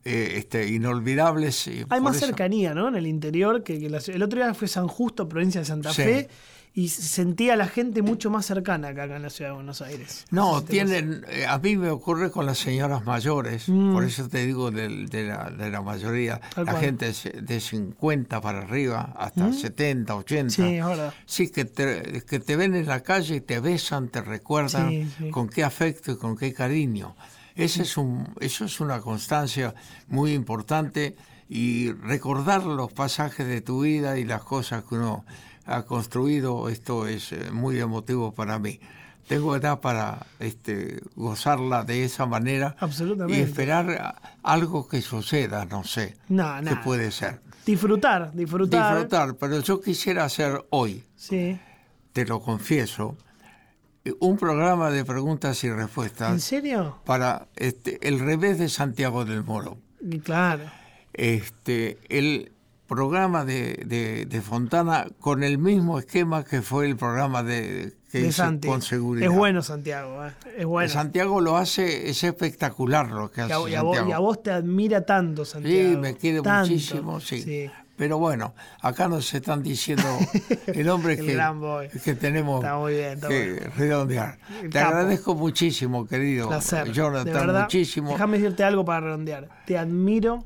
[0.06, 1.68] eh, este, inolvidables.
[1.68, 2.88] y Hay más eso- cercanía, ¿no?
[2.90, 4.18] En el interior que, que la ciudad.
[4.18, 6.04] El otro día fue San Justo, provincia de Santa Sí.
[6.04, 6.30] Fe,
[6.78, 9.56] y se sentía a la gente mucho más cercana que acá en la ciudad de
[9.56, 10.26] Buenos Aires.
[10.30, 13.94] No, tienen, eh, a mí me ocurre con las señoras mayores, Mm.
[13.94, 14.88] por eso te digo de,
[15.28, 16.84] la, de la mayoría, Tal la cual.
[16.86, 17.12] gente
[17.42, 20.54] de 50 para arriba, hasta 70, 80.
[20.54, 21.14] Sí, verdad.
[21.26, 25.08] Sí, que te, que te ven en la calle y te besan, te recuerdan Sí,
[25.18, 25.30] sí.
[25.32, 27.16] con qué afecto y con qué cariño.
[27.56, 29.74] Ese es un, eso es una constancia
[30.10, 31.16] muy importante
[31.50, 35.26] y recordar los pasajes de tu vida y las cosas que uno
[35.68, 38.80] ha construido, esto es eh, muy emotivo para mí.
[39.28, 43.38] Tengo edad para este, gozarla de esa manera Absolutamente.
[43.40, 46.82] y esperar algo que suceda, no sé, No, qué nada.
[46.84, 47.42] puede ser.
[47.66, 48.94] Disfrutar, disfrutar.
[48.96, 51.60] Disfrutar, pero yo quisiera hacer hoy, Sí.
[52.14, 53.18] te lo confieso,
[54.22, 56.98] un programa de preguntas y ¿En respuestas serio?
[57.04, 59.78] para este, el revés de Santiago del Moro.
[60.24, 60.64] Claro.
[61.12, 62.54] Este, el
[62.88, 68.22] programa de, de- de Fontana con el mismo esquema que fue el programa de, que
[68.22, 68.68] De Santi.
[68.68, 69.30] con seguridad.
[69.30, 70.26] Es bueno, Santiago.
[70.26, 70.90] eh, Es bueno.
[70.90, 74.10] Santiago lo hace, es espectacular lo que Y hace a, y a vos, Santiago.
[74.10, 75.90] y a vos te admira tanto, Santiago.
[75.92, 76.70] Sí, me quiere Tanto.
[76.72, 77.70] muchísimo, sí.
[77.98, 80.04] Pero bueno, acá nos están diciendo
[80.68, 84.38] el hombre El que, que tenemos Está muy bien, está que redondear.
[84.62, 84.88] El Te capo.
[84.96, 86.92] agradezco muchísimo, querido Placer.
[86.92, 88.12] Jonathan, muchísimo.
[88.12, 89.50] Déjame decirte algo para redondear.
[89.66, 90.46] Te admiro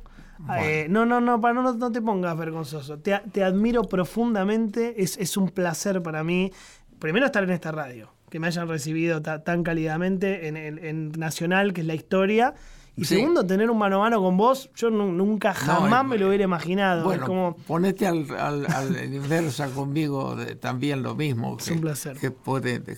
[0.60, 3.00] Eh, no, no, no, para, no, no te pongas vergonzoso.
[3.00, 5.02] Te, te admiro profundamente.
[5.02, 6.52] Es, es un placer para mí.
[7.00, 11.12] Primero estar en esta radio, que me hayan recibido ta- tan cálidamente en, en- en
[11.14, 12.54] Nacional, que es la historia.
[12.98, 13.16] Y Sí.
[13.16, 16.44] segundo, tener un mano a mano con vos, yo nu- nunca jamás me lo hubiera
[16.44, 17.06] imaginado.
[17.06, 21.56] Bueno, es como, ponete al, al, al inversa conmigo de- también lo mismo.
[21.58, 22.18] Es un placer.
[22.18, 22.34] Que,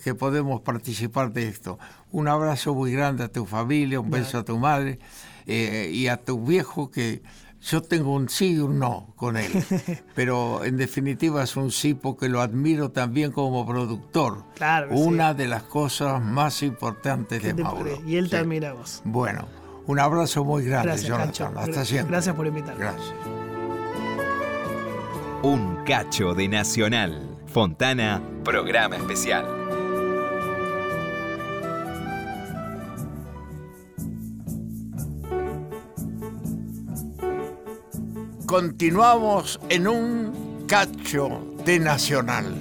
[0.04, 1.78] que podemos participar de esto.
[2.12, 4.98] Un abrazo muy grande a tu familia, un beso a tu madre
[5.48, 7.22] eh, y a tu viejo que
[7.62, 9.52] yo tengo un sí y un no con él.
[10.16, 14.44] Pero en definitiva es un sí porque lo admiro también como productor.
[14.56, 15.02] Claro que sí.
[15.02, 18.02] Una de las cosas más importantes ¿qué de te Mauro.
[18.06, 18.42] Y él te Sí.
[18.44, 19.02] admira a vos.
[19.06, 19.48] Bueno,
[19.88, 21.54] un abrazo muy grande, Gracias, Jonathan.
[21.54, 21.60] Cacho.
[21.60, 22.12] Hasta siempre.
[22.12, 22.80] gracias por invitarme.
[22.82, 23.14] Gracias.
[25.42, 27.30] Un cacho de Nacional.
[27.48, 29.46] Fontana, programa especial.
[38.46, 42.54] Continuamos en un cacho de Nacional.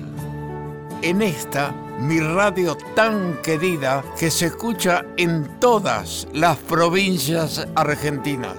[1.02, 8.56] En esta, mi radio tan querida que se escucha en todas las provincias argentinas.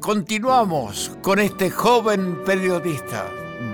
[0.00, 3.26] Continuamos con este joven periodista.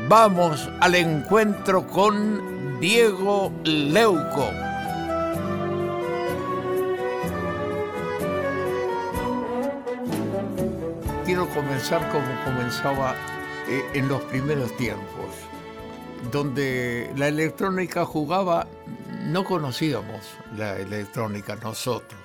[0.09, 4.72] Vamos al encuentro con Diego Leuco.
[11.43, 13.17] Quiero comenzar como comenzaba
[13.69, 15.27] eh, en los primeros tiempos,
[16.31, 18.67] donde la electrónica jugaba,
[19.25, 20.21] no conocíamos
[20.57, 22.21] la electrónica nosotros.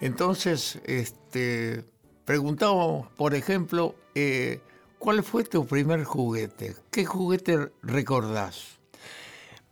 [0.00, 1.84] Entonces, este,
[2.24, 4.60] preguntábamos, por ejemplo, eh,
[4.98, 6.76] ¿cuál fue tu primer juguete?
[6.90, 8.78] ¿Qué juguete recordás?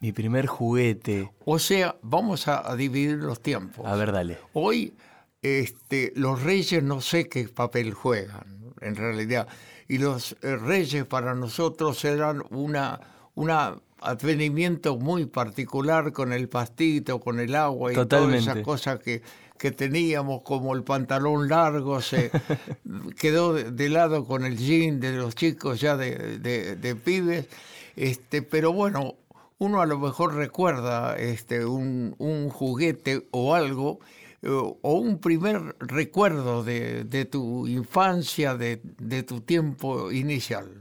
[0.01, 1.31] Mi primer juguete.
[1.45, 3.87] O sea, vamos a, a dividir los tiempos.
[3.87, 4.39] A ver, dale.
[4.53, 4.95] Hoy
[5.43, 9.49] este, los reyes no sé qué papel juegan, en realidad.
[9.89, 13.01] Y los eh, reyes para nosotros eran una,
[13.35, 18.39] una advenimiento muy particular con el pastito, con el agua y Totalmente.
[18.45, 19.23] todas esas cosas que,
[19.59, 22.31] que teníamos, como el pantalón largo, se
[23.19, 27.47] quedó de, de lado con el jean de los chicos ya de, de- de pibes.
[27.97, 29.17] Este, pero bueno,
[29.59, 33.99] uno a lo mejor recuerda este, un, un juguete o algo,
[34.43, 40.81] o un primer recuerdo de, de tu infancia, de, de tu tiempo inicial.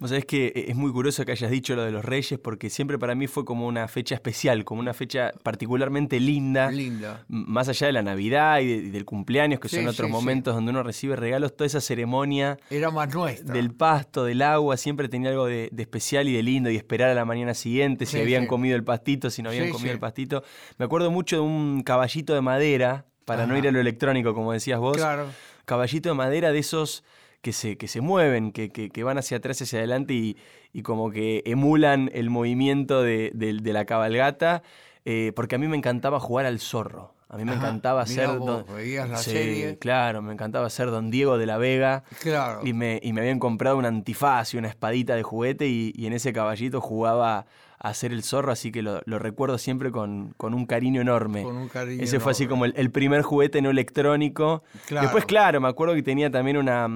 [0.00, 3.00] Vos sabés que es muy curioso que hayas dicho lo de los Reyes, porque siempre
[3.00, 6.70] para mí fue como una fecha especial, como una fecha particularmente linda.
[6.70, 7.24] Linda.
[7.26, 10.04] Más allá de la Navidad y, de- y del cumpleaños, que Sí, son otros sí,
[10.06, 10.12] sí.
[10.12, 13.52] momentos donde uno recibe regalos, toda esa ceremonia Era más nuestra.
[13.52, 17.10] del pasto, del agua, siempre tenía algo de, de especial y de lindo, y esperar
[17.10, 20.44] a la mañana siguiente si habían comido el pastito, si no habían comido el pastito.
[20.78, 24.52] Me acuerdo mucho de un caballito de madera, para no ir a lo electrónico, como
[24.52, 24.96] decías vos.
[24.96, 25.26] Claro.
[25.64, 27.02] caballito de madera de esos
[27.48, 30.36] que se, que se mueven, que, que- que van hacia atrás y hacia adelante y,
[30.74, 34.62] y como que emulan el movimiento de, de- de la cabalgata,
[35.06, 37.14] eh, porque a mí me encantaba jugar al zorro.
[37.30, 38.28] A mí me Ajá, encantaba ser...
[38.38, 39.78] vos, veías la serie.
[39.78, 42.04] Claro, me encantaba ser Don Diego de la Vega.
[42.20, 42.60] Claro.
[42.66, 46.06] Y me, y me habían comprado un antifaz y una espadita de juguete y, y
[46.06, 47.46] en ese caballito jugaba
[47.80, 51.44] a ser el zorro, así que lo, lo recuerdo siempre con, con un cariño enorme.
[51.44, 54.64] Con un cariño Ese fue así como el, el primer juguete no electrónico.
[54.86, 55.04] Claro.
[55.06, 56.88] Después, claro, me acuerdo que tenía también una,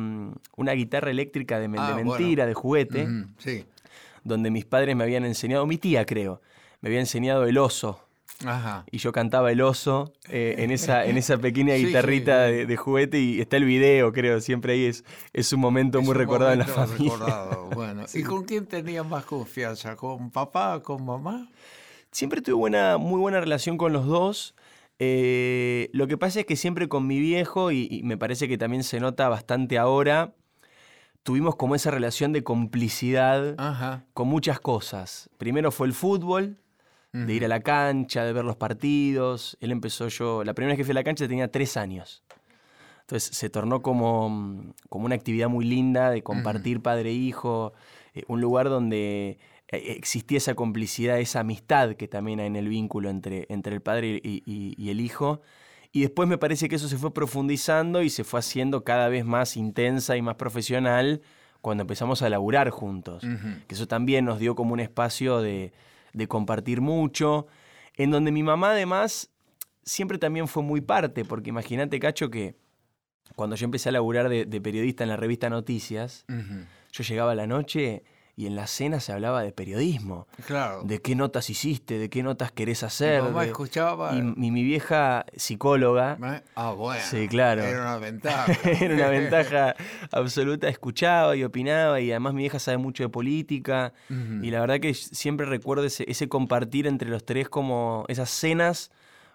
[0.56, 2.10] una guitarra eléctrica de, Ah, bueno.
[2.10, 3.06] mentira, de juguete,
[3.38, 3.64] sí.
[4.24, 6.40] donde mis padres me habían enseñado, mi tía creo,
[6.80, 8.01] me había enseñado el oso.
[8.46, 8.85] Ajá.
[8.90, 12.52] Y yo cantaba el oso eh, en, esa, en esa pequeña guitarrita sí.
[12.52, 16.05] De, de juguete y está el video, creo, siempre ahí es, es un momento Es
[16.05, 17.12] muy un recordado en la familia.
[17.12, 19.96] recordado, Bueno, ¿y con quién tenías más confianza?
[19.96, 21.48] ¿Con papá, con mamá?
[22.11, 24.55] Siempre tuve buena, muy buena relación con los dos.
[24.98, 28.59] Eh, lo que pasa es que siempre con mi viejo, y, y me parece que
[28.59, 30.35] también se nota bastante ahora,
[31.22, 34.05] tuvimos como esa relación de complicidad Ajá.
[34.14, 35.31] con muchas cosas.
[35.38, 36.59] Primero fue el fútbol,
[37.12, 39.57] de ir a la cancha, de ver los partidos.
[39.61, 42.22] Él empezó yo, la primera vez que fui a la cancha tenía tres años.
[43.03, 47.72] Entonces se tornó como, mm, como una actividad muy linda de compartir padre e hijo,
[48.14, 52.68] eh, un lugar donde eh, existía esa complicidad, esa amistad que también hay en el
[52.68, 55.40] vínculo entre, entre el padre y, y- y el hijo.
[55.92, 59.27] Y después me parece que eso se fue profundizando y se fue haciendo cada vez
[59.27, 61.20] más intensa y más profesional
[61.61, 63.22] cuando empezamos a laburar juntos.
[63.66, 65.72] Que eso también nos dio como un espacio de,
[66.12, 67.46] de compartir mucho,
[67.96, 69.31] en donde mi mamá además
[69.85, 72.57] siempre también fue muy parte, porque imagínate, Cacho, que
[73.35, 76.25] cuando yo empecé a laburar de, de periodista en la revista Noticias,
[76.92, 80.26] yo llegaba a la noche y en la cena se hablaba de periodismo.
[80.46, 80.82] Claro.
[80.84, 83.20] De qué notas hiciste, de qué notas querés hacer.
[83.22, 84.14] Mi mamá de- escuchaba.
[84.14, 86.42] Y, y mi vieja psicóloga, ¿Eh?
[86.54, 87.02] Ah, bueno.
[87.04, 87.62] Sí, claro.
[87.62, 88.52] Era una ventaja.
[88.80, 89.74] era una ventaja
[90.10, 94.80] absoluta, escuchaba y opinaba y además mi vieja sabe mucho de política y la verdad
[94.80, 98.90] que siempre recuerdo ese, ese compartir entre los tres como esas cenas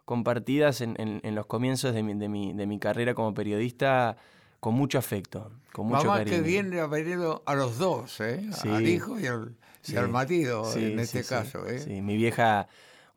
[0.06, 4.18] compartidas en, en- en los comienzos de mi, de, mi, de mi carrera como periodista
[4.60, 6.72] con mucho afecto, con mucho Mamá cariño.
[6.72, 8.50] que ha venido a los dos, ¿eh?
[8.52, 8.70] Sí.
[8.70, 9.56] Al hijo y al,
[9.88, 11.80] y Sí, en este caso, ¿eh?
[11.80, 12.68] Sí, mi vieja,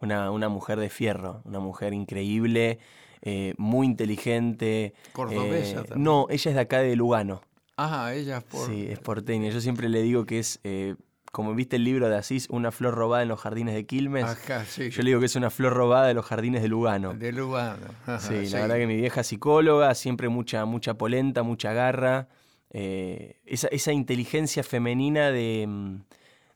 [0.01, 2.79] una, una mujer de fierro, una mujer increíble,
[3.23, 4.95] eh, muy inteligente.
[5.13, 6.03] Cordobesa eh, también.
[6.03, 7.43] No, ella es de acá de Lugano.
[7.77, 8.69] Ajá, ella es por.
[8.69, 9.51] Sí, es porteña.
[9.51, 10.95] Yo siempre le digo que es, eh,
[11.31, 14.25] como viste el libro de Asís, una flor robada en los jardines de Quilmes.
[14.25, 14.91] Acá, sí.
[14.91, 17.15] Yo le digo que es una flor robada de los jardines de Lugano.
[17.15, 17.87] De Lugano.
[18.07, 22.29] Ajá, Sí, la verdad que mi vieja psicóloga, siempre mucha, mucha polenta, mucha garra.
[22.73, 25.97] eh, esa, esa inteligencia femenina de, mm,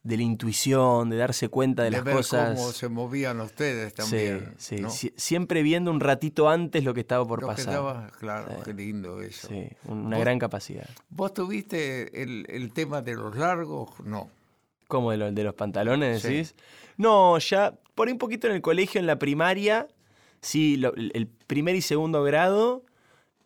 [0.04, 2.56] de la intuición, de darse cuenta de, de las ver cosas.
[2.56, 4.54] cómo se movían ustedes Sí, también.
[4.58, 4.90] sí, ¿no?
[4.90, 7.74] sie- siempre viendo un ratito antes lo que estaba por Lo que pasar.
[7.74, 9.48] estaba- claro, qué lindo eso.
[9.48, 10.88] Sí, una gran capacidad.
[11.10, 13.90] ¿Vos tuviste el, el tema de los largos?
[14.04, 14.28] No.
[14.88, 16.29] ¿Cómo de, lo- de los pantalones Sí.
[16.29, 16.55] decís?
[16.97, 19.88] No, ya por ahí un poquito en el colegio, en la primaria,
[20.40, 22.85] sí, lo- el primer y segundo grado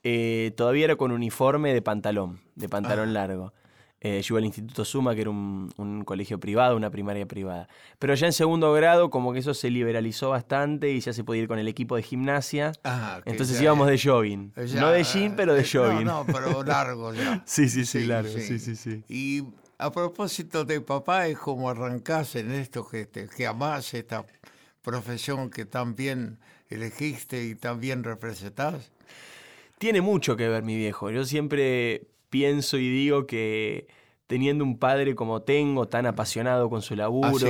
[0.04, 3.52] eh, todavía era con uniforme de pantalón, de pantalón largo.
[4.00, 7.68] Eh, yo iba al Instituto Suma, que era un, un colegio privado, una primaria privada.
[7.98, 11.42] Pero ya en segundo grado, como que eso se liberalizó bastante y ya se podía
[11.42, 12.70] ir con el equipo de gimnasia.
[12.84, 14.52] Ajá, que Entonces ya íbamos es- de jogging.
[14.54, 16.04] ya- no de jean, pero de eh, jogging.
[16.04, 17.42] No, no, pero largo ya.
[17.44, 19.02] Sí, sí, sí, largo, sí, sí, sí.
[19.08, 19.42] Y
[19.78, 24.26] a propósito de papá, es como arrancás en esto que, te, que amás esta
[24.82, 26.38] profesión que tan bien
[26.68, 28.90] elegiste y tan bien representás.
[29.78, 31.10] Tiene mucho que ver mi viejo.
[31.10, 33.86] Yo siempre pienso y digo que
[34.26, 37.48] teniendo un padre como tengo, tan apasionado con su laburo,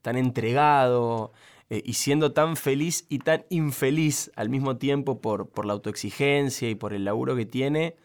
[0.00, 1.32] tan entregado
[1.68, 6.70] eh, y siendo tan feliz y tan infeliz al mismo tiempo por, por la autoexigencia
[6.70, 7.96] y por el laburo que tiene,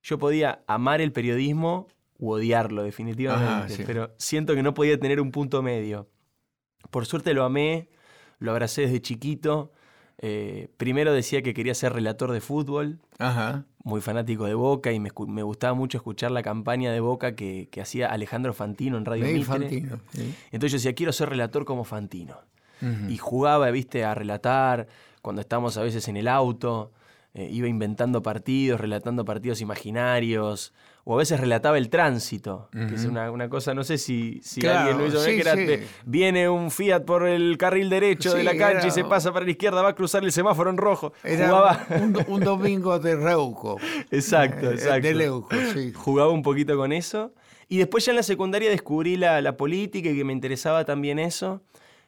[0.00, 1.88] yo podía amar el periodismo
[2.20, 3.82] u odiarlo definitivamente, Ajá, sí.
[3.86, 6.08] pero siento que no podía tener un punto medio.
[6.90, 7.88] Por suerte lo amé,
[8.38, 9.72] lo abracé desde chiquito.
[10.22, 13.64] Eh, primero decía que quería ser relator de fútbol, Ajá.
[13.84, 17.68] muy fanático de Boca y me, me gustaba mucho escuchar la campaña de Boca que,
[17.72, 19.38] que hacía Alejandro Fantino en Radio Mitre.
[19.38, 19.98] infantino.
[20.12, 20.34] sí.
[20.52, 22.36] Entonces yo decía, quiero ser relator como Fantino.
[23.10, 24.86] Y jugaba, viste, a relatar,
[25.20, 26.92] cuando estábamos a veces en el auto,
[27.34, 30.72] eh, iba inventando partidos, relatando partidos imaginarios,
[31.04, 34.60] o a veces relataba el tránsito, que es una, una cosa, no sé si, si
[34.60, 35.64] Claro, alguien lo hizo, sí, que era, sí.
[35.64, 39.04] de- viene un Fiat por el carril derecho de Sí, la cancha y era- se
[39.04, 41.12] pasa para la izquierda, va a cruzar el semáforo en rojo.
[41.24, 41.86] Era Jugaba...
[42.02, 43.78] un, un domingo de Reuco.
[44.10, 45.06] Exacto, Eh, exacto.
[45.08, 45.92] De Leuco, sí.
[45.94, 47.32] Jugaba un poquito con eso.
[47.68, 51.18] Y después ya en la secundaria descubrí la, la política y que me interesaba también
[51.18, 51.62] eso.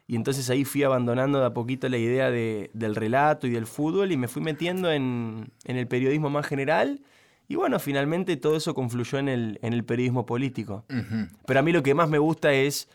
[0.05, 3.65] Y entonces ahí fui abandonando de a poquito la idea de- del relato y del
[3.65, 7.01] fútbol y me fui metiendo en, en el periodismo más general.
[7.53, 10.85] Y bueno, finalmente todo eso confluyó en el, en el periodismo político.
[11.45, 12.89] Pero a mí lo que más me gusta es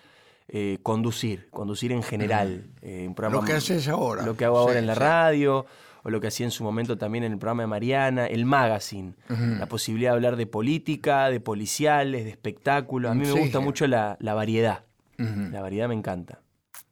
[0.49, 2.65] eh, conducir, conducir en general.
[2.83, 4.25] eh, un programa Lo que haces ahora.
[4.27, 5.01] lo que hago ahora en la sí.
[5.01, 5.65] radio,
[6.03, 9.13] o lo que hacía en su momento también en el programa de Mariana, el magazine.
[9.29, 13.13] La posibilidad de hablar de política, de policiales, de espectáculos.
[13.13, 14.85] A mí me Sí, gusta mucho la, la variedad.
[15.19, 16.41] La variedad me encanta.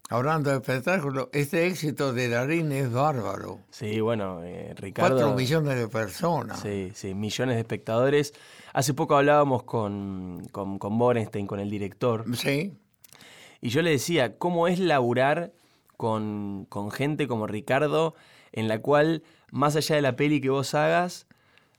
[0.09, 3.59] Hablando de espectáculo, este éxito de Darín es bárbaro.
[3.71, 5.17] Sí, bueno, eh, Ricardo.
[5.17, 6.61] Cuatro millones de personas.
[6.61, 8.33] Sí, sí, millones de espectadores.
[8.73, 12.73] Hace poco hablábamos con, con, con Borenstein, con el director, Sí.
[13.61, 15.53] Y yo le decía, ¿cómo es laburar
[15.97, 18.15] con, con gente como Ricardo,
[18.53, 21.27] en la cual, más allá de la peli que vos hagas,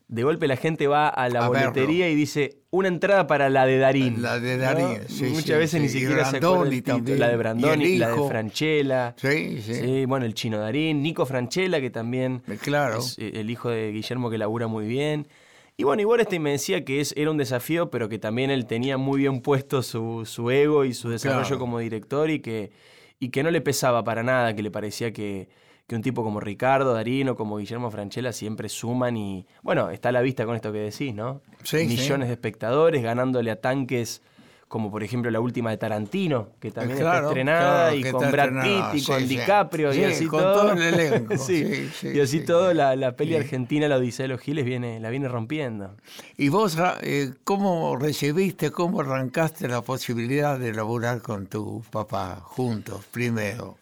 [0.09, 2.13] de golpe la gente va a la A boletería verlo.
[2.13, 4.21] y dice, una entrada para la de Darín.
[4.21, 4.63] La de ¿no?
[4.63, 5.79] Darín, sí, Muchas sí, veces sí.
[5.79, 7.15] ni siquiera se acuerda el título.
[7.17, 8.27] La de Brandoni, la de.
[8.27, 9.15] Franchella.
[9.17, 10.05] Sí, sí.
[10.05, 12.99] bueno, el chino Darín, Nico Franchella, que también Eh, Claro.
[12.99, 15.27] es eh, el hijo de Guillermo que labura muy bien.
[15.75, 18.65] Y bueno, y Borestein me decía que es, era un desafío, pero que también él
[18.65, 21.59] tenía muy bien puesto su, su ego y su desarrollo Claro.
[21.59, 22.71] como director y que,
[23.19, 25.49] y que no le pesaba para nada, que le parecía que,
[25.87, 30.09] que un tipo como Ricardo Darín o como Guillermo Franchella siempre suman y, bueno, está
[30.09, 31.41] a la vista con esto que decís, ¿no?
[31.63, 31.87] Sí, sí.
[31.87, 34.21] Millones de espectadores ganándole a tanques
[34.67, 38.31] como por ejemplo la última de Tarantino, que también está estrenada claro, y con está
[38.31, 39.27] Brad Pitt y sí, con sí.
[39.27, 40.53] DiCaprio y Sí, así con todo.
[40.55, 42.45] todo el elenco, sí, y así sí.
[42.45, 45.95] todo la, la peli argentina, la Odisea de los Giles, viene, la viene rompiendo.
[46.35, 53.05] ¿Y vos eh, cómo recibiste, cómo arrancaste la posibilidad de laburar con tu papá juntos
[53.09, 53.77] primero?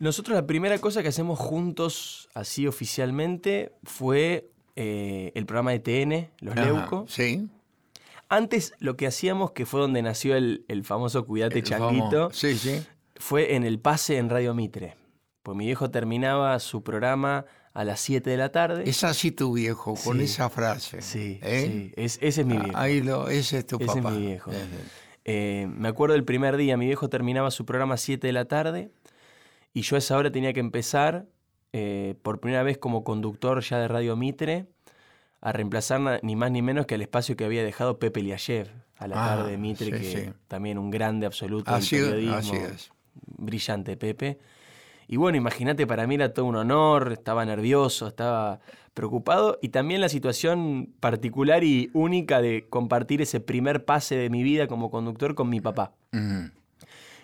[0.00, 6.30] Nosotros la primera cosa que hacemos juntos, así oficialmente, fue eh, el programa de TN,
[6.40, 7.04] Los Ajá, Leuco.
[7.08, 7.48] Sí.
[8.28, 12.32] Antes lo que hacíamos, que fue donde nació el, el famoso Cuídate El Changuito, famo-
[12.32, 12.82] Sí, sí.
[13.16, 14.96] fue en el pase en Radio Mitre.
[15.42, 18.84] Pues mi viejo terminaba su programa a las 7 de la tarde.
[18.88, 20.24] Es así tu viejo, con Sí.
[20.24, 21.02] esa frase.
[21.02, 21.66] Sí, ¿eh?
[21.70, 22.76] sí, es- ese es mi viejo.
[22.76, 24.10] Ahí lo, ese es tu Ese es papá.
[24.12, 24.50] mi viejo.
[24.52, 24.56] Eh,
[25.26, 28.46] Eh, me acuerdo el primer día, mi viejo terminaba su programa a 7 de la
[28.46, 28.90] tarde
[29.72, 31.26] y yo a esa hora tenía que empezar
[31.72, 34.66] eh, por primera vez como conductor ya de Radio Mitre
[35.40, 38.68] a reemplazar ni más ni menos que el espacio que había dejado Pepe Liayev
[38.98, 40.30] a la Ah, tarde de Mitre, sí, que sí.
[40.48, 42.36] también un grande absoluto Así, del periodismo.
[42.38, 42.90] así es.
[43.38, 44.38] Brillante Pepe.
[45.08, 48.60] Y bueno, imagínate, para mí era todo un honor, estaba nervioso, estaba
[48.94, 54.42] preocupado y también la situación particular y única de compartir ese primer pase de mi
[54.42, 55.92] vida como conductor con mi papá.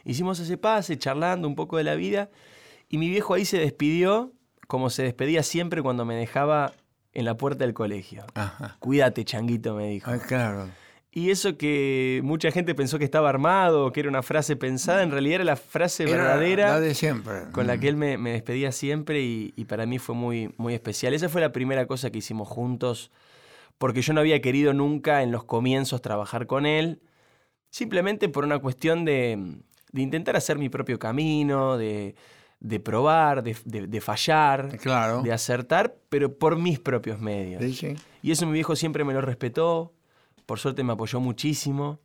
[0.07, 2.31] Hicimos ese pase, charlando un poco de la vida
[2.89, 4.33] y mi viejo ahí se despidió
[4.69, 6.73] como se despedía siempre cuando me dejaba
[7.13, 8.25] en la puerta del colegio.
[8.35, 8.77] Ajá.
[8.81, 10.11] Cuídate, changuito, me dijo.
[10.11, 10.69] Ah, claro.
[11.11, 15.11] Y eso que mucha gente pensó que estaba armado, que era una frase pensada, en
[15.11, 17.45] realidad era la frase Era verdadera La de siempre.
[17.53, 17.81] con la Mm.
[17.81, 21.15] que él me, me despedía siempre y, y para mí fue muy, muy especial.
[21.15, 23.11] Esa fue la primera cosa que hicimos juntos,
[23.79, 27.01] porque yo no había querido nunca en los comienzos trabajar con él,
[27.71, 29.57] simplemente por una cuestión de,
[29.97, 32.15] de intentar hacer mi propio camino, de,
[32.61, 35.23] de probar, de, de- de fallar, Claro.
[35.23, 37.63] de acertar, pero por mis propios medios.
[37.77, 37.95] Sí.
[38.23, 39.93] Y eso mi viejo siempre me lo respetó,
[40.45, 41.99] por suerte me apoyó muchísimo.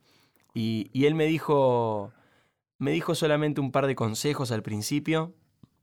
[0.54, 2.12] Y, y él me dijo,
[2.78, 5.32] me dijo solamente un par de consejos al principio.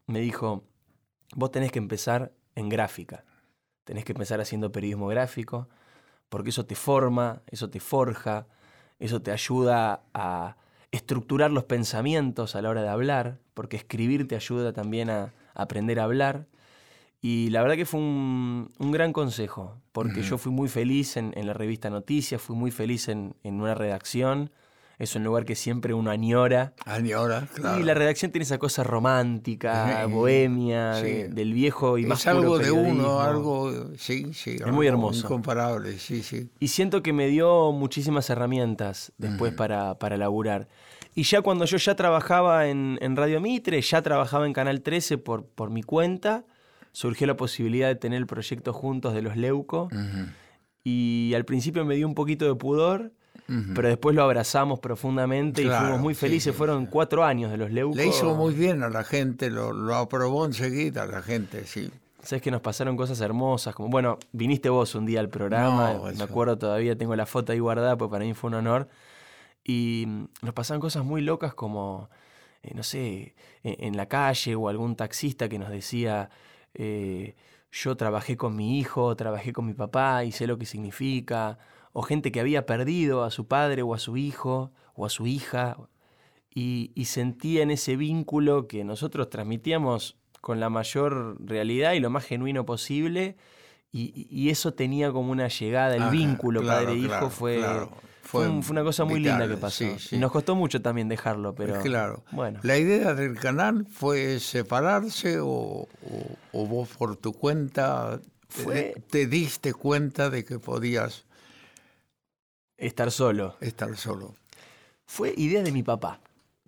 [0.07, 0.63] Me dijo,
[1.35, 3.23] vos tenés que empezar en gráfica.
[3.83, 5.69] Tenés que empezar haciendo periodismo gráfico,
[6.29, 8.45] porque eso te forma, eso te forja,
[8.99, 10.57] eso te ayuda a
[10.91, 15.99] estructurar los pensamientos a la hora de hablar, porque escribir te ayuda también a aprender
[15.99, 16.47] a hablar.
[17.21, 21.33] Y la verdad que fue un, un gran consejo, porque yo fui muy feliz en,
[21.35, 24.51] en la revista Noticias, fui muy feliz en, en una redacción.
[24.99, 26.73] Es un lugar que siempre uno añora.
[26.85, 27.79] Añora, claro.
[27.79, 31.01] Y la redacción tiene esa cosa romántica, Sí, bohemia, sí.
[31.03, 34.51] de- del viejo y más es algo puro de uno, algo, sí, sí.
[34.59, 35.25] Es muy algo hermoso.
[35.27, 36.49] Incomparable, sí, sí.
[36.59, 40.67] Y siento que me dio muchísimas herramientas después para, para laburar.
[41.15, 45.17] Y ya cuando yo ya trabajaba en, en Radio Mitre, ya trabajaba en Canal 13
[45.17, 46.43] por, por mi cuenta,
[46.91, 49.87] surgió la posibilidad de tener el proyecto juntos de los Leuco.
[50.83, 53.11] Y al principio me dio un poquito de pudor,
[53.75, 56.53] pero después lo abrazamos profundamente y fuimos muy felices.
[56.53, 56.89] sí, Fueron sí.
[56.91, 57.95] cuatro años de los Leuco.
[57.95, 61.91] Le hizo muy bien a la gente, lo, lo aprobó enseguida la gente, sí.
[62.21, 66.11] Sabes que nos pasaron cosas hermosas, como, bueno, viniste vos un día al programa, No,
[66.11, 68.89] me acuerdo todavía, tengo la foto ahí guardada, pues para mí fue un honor.
[69.63, 72.09] Y mm, nos pasaron cosas muy locas como,
[72.61, 76.29] eh, no sé, en, en la calle o algún taxista que nos decía,
[76.73, 77.35] eh,
[77.71, 81.57] yo trabajé con mi hijo, trabajé con mi papá y sé lo que significa.
[81.99, 85.27] O gente que había perdido a su padre o a su hijo o a su
[85.27, 85.75] hija
[86.55, 92.09] y, y sentía en ese vínculo que nosotros transmitíamos con la mayor realidad y lo
[92.09, 93.35] más genuino posible.
[93.91, 97.91] Y, y eso tenía como una llegada, el vínculo claro, padre-hijo claro, fue, claro.
[98.21, 99.83] fue, un- fue una cosa muy linda que pasó.
[99.83, 100.15] sí, sí.
[100.15, 102.23] Y nos costó mucho también dejarlo, pero claro.
[102.31, 102.59] bueno.
[102.63, 105.87] ¿La idea del canal fue separarse o, o-
[106.53, 108.21] o vos por tu cuenta
[109.11, 111.25] te diste cuenta de que podías
[112.79, 113.55] Estar solo.
[113.61, 114.35] estar solo?
[115.05, 116.21] Fue idea de mi papá.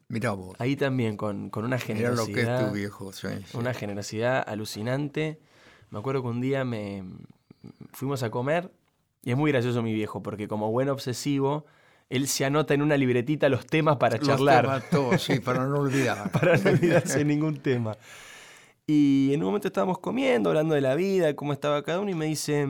[0.07, 2.67] Mirá vos, Ahí también, con, con una mirá lo que es generosidad.
[2.67, 3.13] tu viejo.
[3.13, 3.57] sí, sí.
[3.57, 5.39] Una generosidad alucinante.
[5.89, 7.03] Me acuerdo que un día me
[7.93, 8.71] fuimos a comer
[9.23, 11.65] y es muy gracioso mi viejo, porque como buen obsesivo,
[12.09, 15.65] él se anota en una libretita los temas para Los charlar, temas todos, sí, para
[15.65, 16.29] no olvidar.
[16.33, 17.95] para no olvidarse ningún tema.
[18.87, 22.15] Y en un momento estábamos comiendo, hablando de la vida, cómo estaba cada uno, y
[22.15, 22.67] me dice,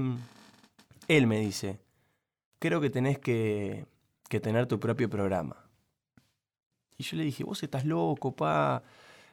[1.08, 1.80] él me dice,
[2.62, 3.86] creo que tenés que,
[4.30, 5.58] que tener tu propio programa.
[6.98, 8.84] Y yo le dije, vos estás loco, pa.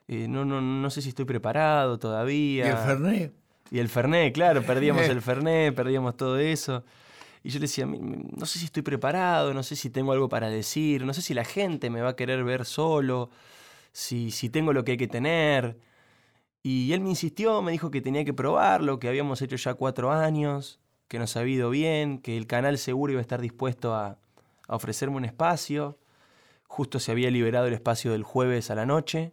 [0.08, 2.70] Eh, no, no, no sé si estoy preparado ¿Y todavía.
[2.70, 3.32] el Fernet?
[3.70, 6.84] Y el Fernet, claro, perdíamos el Fernet, perdíamos todo eso.
[7.44, 10.12] Y yo le decía, "Mi- mi- no sé si estoy preparado, no sé si tengo
[10.12, 13.30] algo para decir, no sé si la gente me va a querer ver solo,
[13.92, 15.78] si, si tengo lo que hay que tener.
[16.62, 20.12] Y él me insistió, me dijo que tenía que probarlo, que habíamos hecho ya cuatro
[20.12, 24.18] años, que nos había ido bien, que el canal seguro iba a estar dispuesto a,
[24.68, 25.98] a ofrecerme un espacio.
[26.66, 29.32] Justo se había liberado el espacio del jueves a la noche.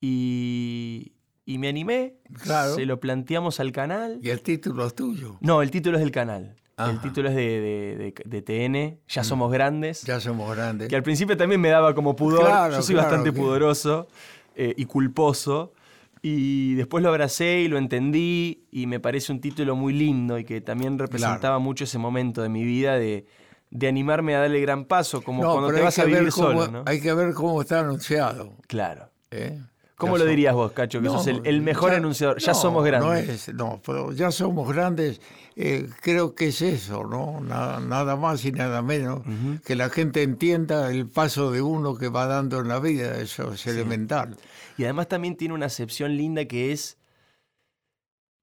[0.00, 1.12] Y,
[1.44, 2.74] y me animé, Claro.
[2.74, 4.18] se lo planteamos al canal.
[4.22, 5.36] Y el título es tuyo.
[5.40, 6.56] No, el título es del canal.
[6.78, 6.92] El Ajá.
[6.94, 7.02] Mm.
[7.02, 10.02] título es de, de- de- de TN, Ya Somos Grandes.
[10.02, 10.88] Ya somos grandes.
[10.88, 12.40] Que al principio también me daba como pudor.
[12.46, 14.08] Claro, Yo soy claro, bastante que- pudoroso
[14.56, 15.74] eh, y culposo.
[16.22, 18.64] Y después lo abracé y lo entendí.
[18.70, 22.48] Y me parece un título muy lindo y que también representaba mucho ese momento de
[22.48, 23.26] mi vida de,
[23.70, 26.48] de animarme a darle el gran paso, como No, cuando te vas a vivir cómo-
[26.62, 26.82] solo, ¿no?
[26.86, 28.52] Hay que ver cómo está anunciado.
[28.66, 29.08] Claro.
[29.30, 29.58] ¿eh?
[29.96, 31.00] ¿Cómo Ya lo dirías vos, Cacho?
[31.02, 32.38] Que sos el, el mejor ya- anunciador.
[32.38, 33.10] Ya no, somos grandes.
[33.10, 35.20] No, es, no, pero ya somos grandes.
[35.56, 37.40] eh, creo que es eso, ¿no?
[37.42, 39.20] Nada, nada más y nada menos.
[39.62, 43.18] Que la gente entienda el paso de uno que va dando en la vida.
[43.20, 44.36] Eso es elemental.
[44.80, 46.96] Y además también tiene una acepción linda que es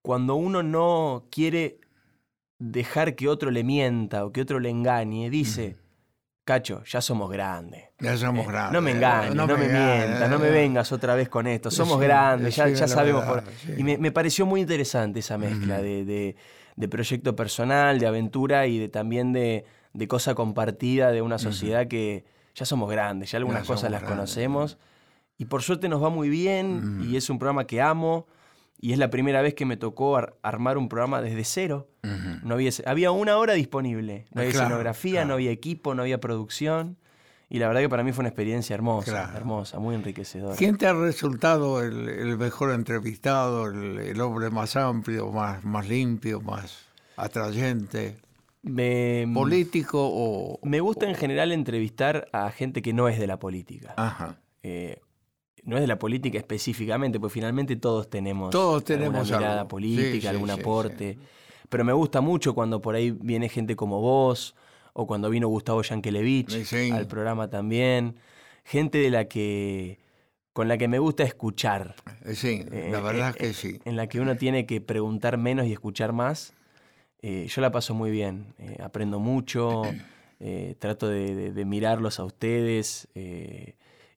[0.03, 1.79] cuando uno no quiere
[2.59, 5.77] dejar que otro le mienta o que otro le engañe, dice,
[6.45, 7.85] Cacho, ya somos grandes.
[7.99, 8.71] Ya somos Eh, grandes.
[8.73, 9.71] No me engañes, no, me, engañes,
[10.09, 11.71] mientas, no me vengas otra vez con esto.
[11.71, 13.25] Somos Sí, grandes, ya, sabemos.
[13.25, 13.73] verdad, por- sí.
[13.75, 16.35] Y me, me pareció muy interesante esa mezcla de, de-
[16.75, 21.87] de proyecto personal, de aventura y de también de, de cosa compartida de una sociedad
[21.87, 24.77] que ya somos grandes, ya algunas Ya cosas las grandes, conocemos.
[25.37, 28.27] Y por suerte nos va muy bien y es un programa que amo.
[28.79, 31.87] Y es la primera vez que me tocó ar- armar un programa desde cero.
[32.43, 34.27] No había, había una hora disponible.
[34.33, 35.27] No había Claro, escenografía, claro.
[35.29, 36.97] no había equipo, no había producción.
[37.49, 39.37] Y la verdad que para mí fue una experiencia hermosa, Claro.
[39.37, 40.55] hermosa, muy enriquecedora.
[40.57, 45.87] ¿Quién te ha resultado el, el mejor entrevistado, el, el hombre más amplio, más, más
[45.87, 48.17] limpio, más atrayente?
[48.63, 50.59] Me, ¿Político o...?
[50.63, 53.93] me gusta en general entrevistar a gente que no es de la política.
[53.97, 54.39] Ajá.
[54.63, 54.99] Eh,
[55.67, 59.67] no es de la política específicamente, porque finalmente todos tenemos, Todos tenemos alguna mirada algo.
[59.69, 61.17] política, Sí, algún sí, aporte.
[61.69, 64.55] Pero me gusta mucho cuando por ahí viene gente como vos,
[64.93, 66.49] o cuando vino Gustavo Yankelevich
[66.91, 68.15] al programa también.
[68.63, 69.99] Gente de la que
[70.53, 71.95] con la que me gusta escuchar.
[72.25, 73.79] Eh, Sí, la verdad eh, es que eh, sí.
[73.85, 76.53] En la que uno tiene que preguntar menos y escuchar más.
[77.21, 78.53] Eh, yo la paso muy bien.
[78.57, 79.83] eh, aprendo mucho.
[80.79, 83.07] trato de, de- de mirarlos a ustedes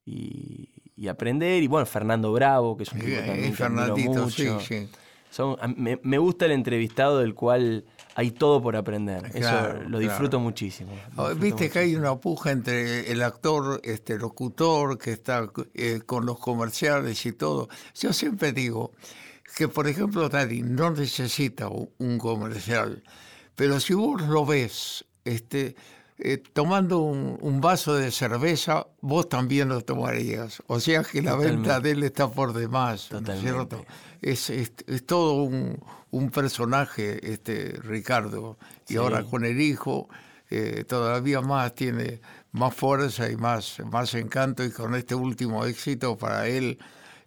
[0.07, 0.69] y,
[1.01, 1.63] y aprender.
[1.63, 4.61] Y bueno, Fernando Bravo, que es un tipo Eh, también Fernandito, sí, mucho.
[4.61, 4.87] sí.
[5.31, 7.85] Son- me, me gusta el entrevistado del cual
[8.17, 9.31] hay todo por aprender.
[9.33, 10.41] Eso lo disfruto claro.
[10.41, 10.91] muchísimo.
[11.17, 16.01] lo disfruto Viste que hay una puja entre el actor, este locutor, que está eh,
[16.05, 17.69] con los comerciales y todo.
[17.95, 18.93] Yo siempre digo
[19.57, 23.03] que, por ejemplo, Dari no necesita un comercial,
[23.55, 25.77] pero si vos lo ves este,
[26.23, 30.63] eh, tomando un, un vaso de cerveza, vos también lo tomarías.
[30.67, 31.89] O sea que la venta Totalmente.
[31.89, 33.85] de él está por demás, ¿no es cierto?
[34.21, 35.79] Es, es- es todo un,
[36.11, 38.59] un personaje, este Ricardo.
[38.89, 38.97] Y Sí.
[38.99, 40.09] ahora con el hijo
[40.51, 42.21] eh, todavía más tiene
[42.53, 46.79] más fuerza y más, más encanto y con este último éxito para él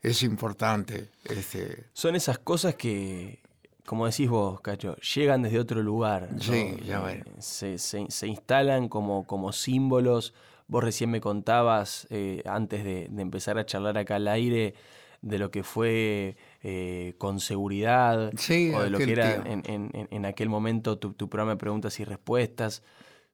[0.02, 1.10] es importante.
[1.24, 3.40] Este, Son esas cosas que,
[3.86, 6.30] como decís vos, Cacho, llegan desde otro lugar.
[6.32, 6.40] ¿no?
[6.40, 10.34] Sí, ya Eh, se, se- se instalan como, como símbolos.
[10.68, 14.74] Vos recién me contabas, eh, antes de, de empezar a charlar acá al aire,
[15.22, 19.64] de lo que fue eh, con seguridad, Sí, o de lo que era en-
[19.94, 22.84] en- en aquel momento tu, tu programa de preguntas y respuestas.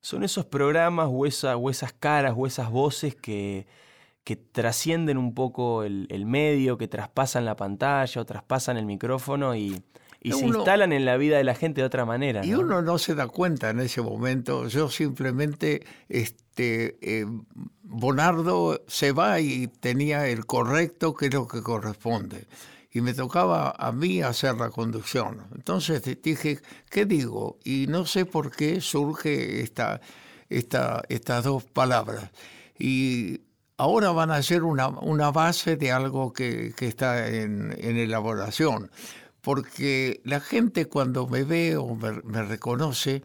[0.01, 3.67] Son esos programas o, esa- o esas caras o esas voces que,
[4.23, 9.55] que trascienden un poco el, el medio, que traspasan la pantalla o traspasan el micrófono
[9.55, 9.81] y,
[10.21, 12.45] y se Uno- instalan en la vida de la gente de otra manera.
[12.45, 12.59] Y ¿no?
[12.59, 14.67] uno no se da cuenta en ese momento.
[14.67, 17.25] Yo simplemente, este, eh,
[17.83, 22.47] Bonardo se va y tenía el correcto, que es lo que corresponde.
[22.91, 25.47] Y me tocaba a mí hacer la conducción.
[25.55, 26.59] Entonces dije,
[26.89, 27.57] ¿qué digo?
[27.63, 30.01] Y no sé por qué surge esta,
[30.49, 32.29] esta, estas dos palabras.
[32.77, 33.41] Y
[33.77, 38.91] ahora van a ser una, una base de algo que, que está en, en elaboración
[39.49, 43.23] porque la gente cuando me ve o me, reconoce,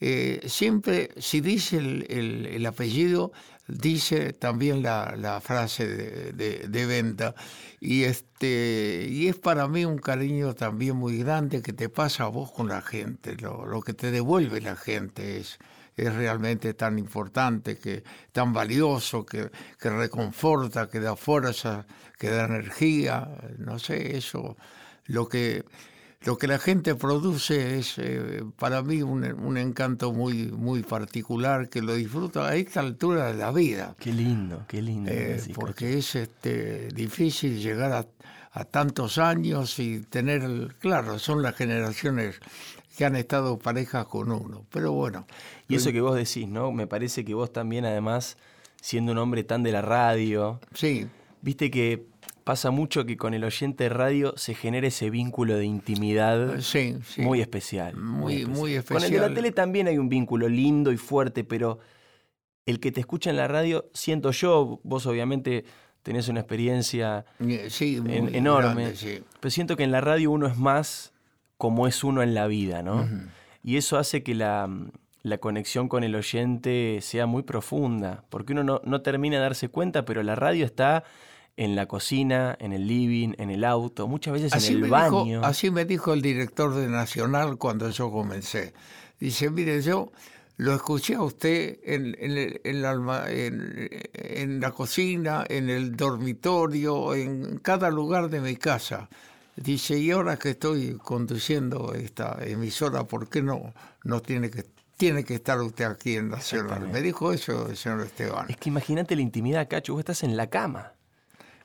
[0.00, 3.30] eh, siempre, si dice el, el- el apellido,
[3.68, 7.34] dice también la, frase de venta.
[7.78, 12.28] Y, este, y es para mí un cariño también muy grande que te pasa a
[12.28, 15.58] vos con la gente, lo, lo que te devuelve la gente es,
[15.94, 18.02] es realmente tan importante, que,
[18.32, 21.86] tan valioso, que, que reconforta, que da fuerza,
[22.18, 24.56] que da energía, no sé, eso
[25.06, 25.64] lo que
[26.22, 31.68] lo que la gente produce es eh, para mí un, un encanto muy muy particular
[31.68, 35.10] que lo disfruto a esta altura de la vida Qué lindo, qué lindo.
[35.12, 38.06] eh, porque es este difícil llegar a,
[38.52, 42.40] a tantos años y tener claro son las generaciones
[42.96, 45.26] que han estado parejas con uno pero bueno
[45.68, 46.72] Y eso que vos decís, ¿no?
[46.72, 48.36] Me parece que vos también, además,
[48.80, 51.06] siendo un hombre tan de la radio, sí
[51.42, 52.06] viste que
[52.46, 56.96] pasa mucho que con el oyente de radio se genera ese vínculo de intimidad sí,
[57.04, 57.22] sí.
[57.22, 57.96] muy especial.
[57.96, 59.34] Muy- muy Con el de la especial.
[59.34, 61.80] tele también hay un vínculo lindo y fuerte, pero
[62.64, 65.64] el que te escucha en la radio, siento yo, vos obviamente
[66.04, 69.24] tenés una experiencia Eh, sí muy en- enorme, grande, sí.
[69.40, 71.12] pero siento que en la radio uno es más
[71.56, 73.08] como es uno en la vida, ¿no?
[73.64, 74.68] Y eso hace que la,
[75.22, 79.68] la conexión con el oyente sea muy profunda, porque uno no, no termina de darse
[79.68, 81.02] cuenta, pero la radio está
[81.56, 85.42] en la cocina, en el living, en el auto, muchas veces en el baño.
[85.42, 88.74] así me dijo el director de Nacional cuando yo comencé.
[89.18, 90.12] Dice, mire, yo
[90.58, 98.28] lo escuché a usted en, en, en, la cocina, en el dormitorio, en cada lugar
[98.28, 99.08] de mi casa.
[99.56, 103.72] Dice, y ahora que estoy conduciendo esta emisora, ¿por qué no,
[104.04, 104.64] no tiene que
[104.98, 106.88] tiene que estar usted aquí en Nacional?
[106.88, 108.46] Me dijo eso el señor Esteban.
[108.48, 110.92] Es que imagínate la intimidad, Cacho, vos estás en la cama.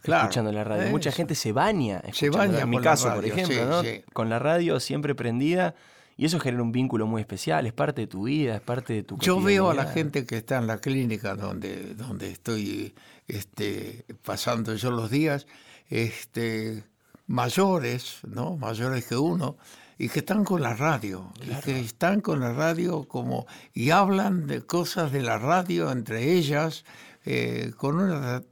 [0.04, 0.90] Escuchando la radio.
[0.90, 2.02] Mucha gente se baña.
[2.14, 2.62] Se baña.
[2.62, 3.84] En mi caso, por ejemplo,
[4.14, 5.76] con la radio siempre prendida.
[6.18, 9.02] Y eso genera un vínculo muy especial, es parte de tu vida, es parte de
[9.02, 12.94] tu Yo veo a la gente que está en la clínica donde, donde estoy
[13.28, 15.48] este, pasando yo los días,
[15.90, 16.84] este,
[17.26, 18.56] mayores, ¿no?
[18.58, 19.58] Mayores que uno,
[19.98, 24.48] y que están con la radio, y que están con la radio como, y hablan
[24.48, 26.86] de cosas de la radio entre ellas,
[27.26, 28.44] eh, con una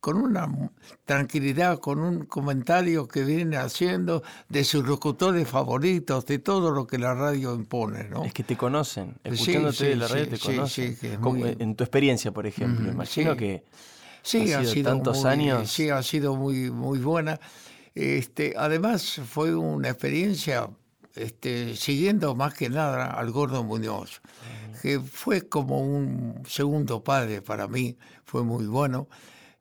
[0.00, 0.48] con una
[1.04, 6.98] tranquilidad, con un comentario que viene haciendo de sus locutores favoritos, de todo lo que
[6.98, 8.04] la radio impone.
[8.04, 8.24] ¿no?
[8.24, 10.96] Es que te conocen, escuchándote de la radio te conocen.
[11.58, 13.62] En tu experiencia, por ejemplo, imagino que
[14.22, 15.70] sí, ha sido, tantos años.
[15.70, 17.38] Sí, ha sido muy, muy buena.
[17.94, 20.70] Este, además fue una experiencia
[21.14, 24.22] este, siguiendo más que nada al Gordo Muñoz,
[24.80, 29.06] que fue como un segundo padre para mí, fue muy bueno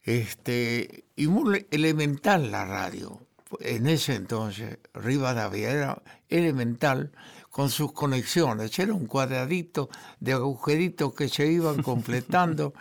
[0.04, 3.22] este, y muy elemental la radio.
[3.60, 7.12] En ese entonces, Rivadavia era elemental
[7.50, 8.78] con sus conexiones.
[8.78, 9.90] Era un cuadradito
[10.20, 12.74] de agujeritos que se iban completando.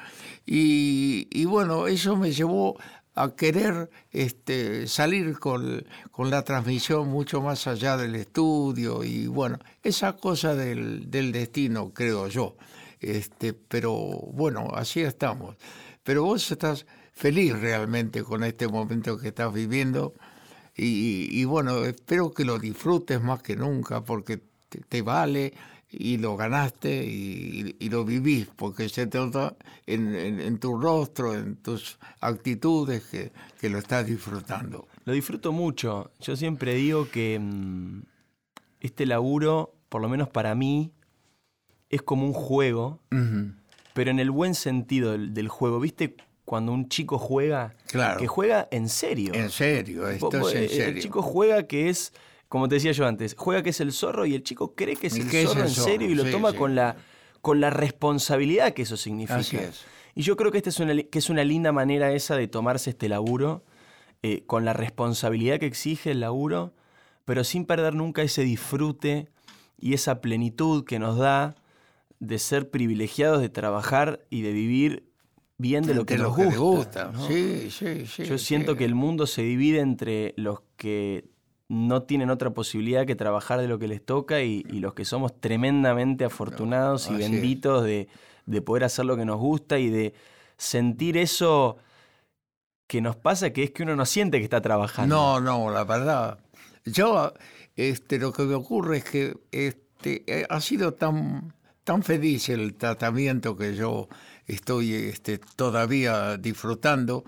[0.47, 2.79] y, bueno, eso me llevó
[3.15, 9.03] a querer este, salir con, con, la transmisión mucho más allá del estudio.
[9.03, 12.57] Y bueno, esa cosa del, del destino, creo yo.
[13.01, 13.95] Este, pero
[14.33, 15.57] bueno, así estamos.
[16.05, 16.87] Pero vos estás
[17.19, 20.15] feliz realmente con este momento que estás viviendo
[20.81, 24.41] y, bueno, espero que lo disfrutes más que nunca porque
[24.89, 25.53] te, vale
[25.91, 29.57] y lo ganaste y, lo vivís porque se trata
[29.87, 34.87] en, en, tu rostro, en tus actitudes que, que, lo estás disfrutando.
[35.05, 36.13] Lo disfruto mucho.
[36.21, 38.03] Yo siempre digo que mm,
[38.79, 40.93] este laburo, por lo menos para mí,
[41.91, 43.01] es como un juego,
[43.95, 45.81] pero en el buen sentido del, del juego.
[45.81, 46.15] ¿Viste
[46.49, 47.75] cuando un chico juega,
[48.19, 49.35] que juega en serio.
[49.35, 50.85] En serio, esto es en serio.
[50.87, 52.15] El chico juega que es,
[52.49, 55.09] como te decía yo antes, juega que es el zorro y el chico cree que
[55.09, 56.97] es el zorro en serio y lo toma con, la,
[57.43, 59.61] con la responsabilidad que eso significa.
[60.15, 62.89] Y yo creo que esta es una, que es una linda manera esa de tomarse
[62.91, 63.63] este laburo,
[64.23, 66.73] eh, con la responsabilidad que exige el laburo,
[67.27, 69.29] pero sin perder nunca ese disfrute
[69.79, 71.57] y esa plenitud que nos da
[72.21, 75.08] de ser privilegiados de trabajar y de vivir
[75.59, 77.13] bien de lo que nos gusta.
[77.27, 81.25] sí, sí, sí, Yo siento que el mundo se divide entre los que
[81.69, 85.39] no tienen otra posibilidad que trabajar de lo que les toca y, los que somos
[85.39, 88.09] tremendamente afortunados y benditos de,
[88.65, 90.15] poder hacer lo que nos gusta y de
[90.57, 91.77] sentir eso
[92.87, 95.15] que nos pasa, que es que uno no siente que está trabajando.
[95.15, 96.39] No, no, la verdad.
[96.87, 97.35] Yo,
[97.77, 101.53] este, lo que me ocurre es que este, eh, ha sido tan,
[101.85, 104.09] tan feliz el tratamiento que yo
[104.49, 107.25] estoy este, todavía disfrutando,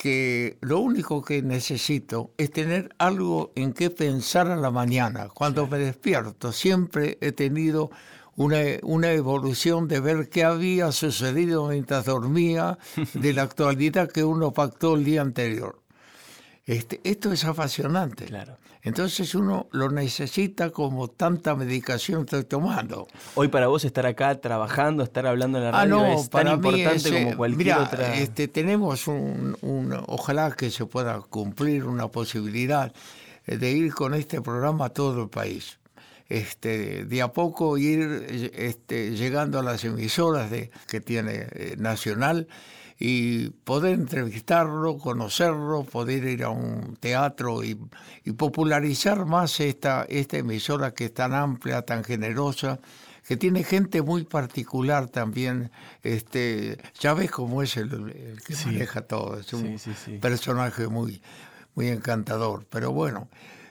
[0.00, 5.28] que lo único que necesito es tener algo en qué pensar a la mañana.
[5.28, 7.90] Cuando me despierto, siempre he tenido
[8.36, 12.78] una, una, evolución de ver qué había sucedido mientras dormía
[13.14, 15.80] de la actualidad que uno pactó el día anterior.
[16.64, 18.26] Este, esto es apasionante.
[18.26, 18.56] Claro.
[18.82, 23.08] Entonces uno lo necesita como tanta medicación estoy tomando.
[23.34, 27.12] Hoy para vos estar acá trabajando, estar hablando en la ah, radio es tan importante
[27.12, 28.14] como cualquier otra.
[28.14, 29.56] Este, tenemos un,
[30.06, 32.92] ojalá que se pueda cumplir una posibilidad
[33.46, 35.78] eh, de ir con este programa a todo el país.
[36.28, 42.48] Este, de a poco ir este, llegando a las emisoras de, que tiene eh, Nacional
[42.98, 47.78] y poder entrevistarlo, conocerlo, poder ir a un teatro y,
[48.36, 52.80] popularizar más esta, esta emisora que es tan amplia, tan generosa,
[53.26, 55.70] que tiene gente muy particular también.
[56.02, 59.78] Este, ya ves cómo es el, que maneja todo, es un
[60.20, 61.22] personaje muy,
[61.74, 62.66] muy encantador.
[62.68, 63.28] Pero bueno,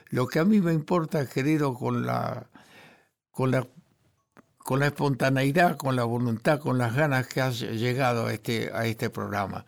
[0.08, 2.46] lo que a mí me importa, querido, con la,
[3.30, 3.66] con la
[4.68, 8.84] con la espontaneidad, con la voluntad, con las ganas que has llegado a este, a
[8.84, 9.64] este programa.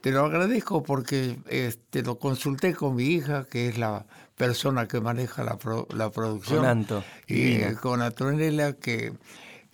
[0.00, 4.06] Te lo agradezco porque este, lo consulté con mi hija, que es la
[4.38, 5.58] persona que maneja la,
[5.94, 6.60] la producción.
[6.60, 7.04] Con Anto.
[7.26, 9.12] Y con Antonella, que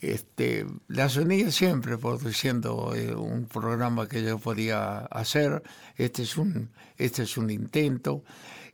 [0.00, 5.62] Este, la sonía siempre produciendo eh, un programa que yo podía hacer.
[5.96, 8.24] Este es un, este es un intento.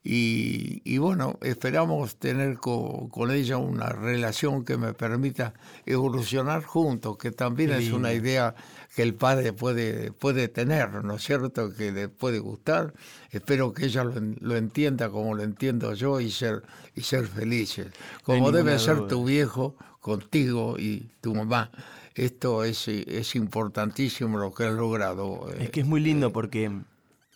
[0.02, 5.52] Y, y bueno, esperamos tener co- con, ella una relación que me permita
[5.84, 8.54] evolucionar juntos, que también es una idea
[8.96, 11.74] que el padre puede, puede tener, ¿no es cierto?
[11.74, 12.94] Que le puede gustar.
[13.30, 16.62] Espero que ella lo, lo entienda como lo entiendo yo y ser,
[16.94, 17.88] y ser felices.
[18.22, 19.08] Como debe ser duda.
[19.08, 21.70] tu viejo contigo y tu mamá.
[22.14, 25.50] Esto es, es importantísimo lo que has logrado.
[25.52, 26.70] eh, Es que es muy lindo porque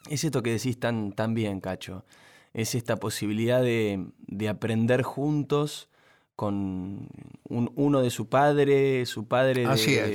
[0.09, 2.05] es esto que decís tan, tan bien, Cacho.
[2.55, 5.89] Es esta posibilidad de, de aprender juntos
[6.37, 7.09] con
[7.49, 9.67] un- uno de su padre, su padre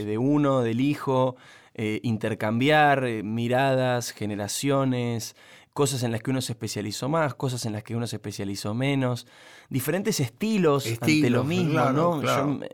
[0.05, 1.35] de uno, del hijo,
[1.75, 5.35] eh, intercambiar eh, miradas, generaciones,
[5.73, 8.73] cosas en las que uno se especializó más, cosas en las que uno se especializó
[8.73, 9.27] menos,
[9.69, 12.19] diferentes estilos, ante Estilos, lo mismo, claro, ¿no?
[12.21, 12.59] claro.
[12.59, 12.67] Yo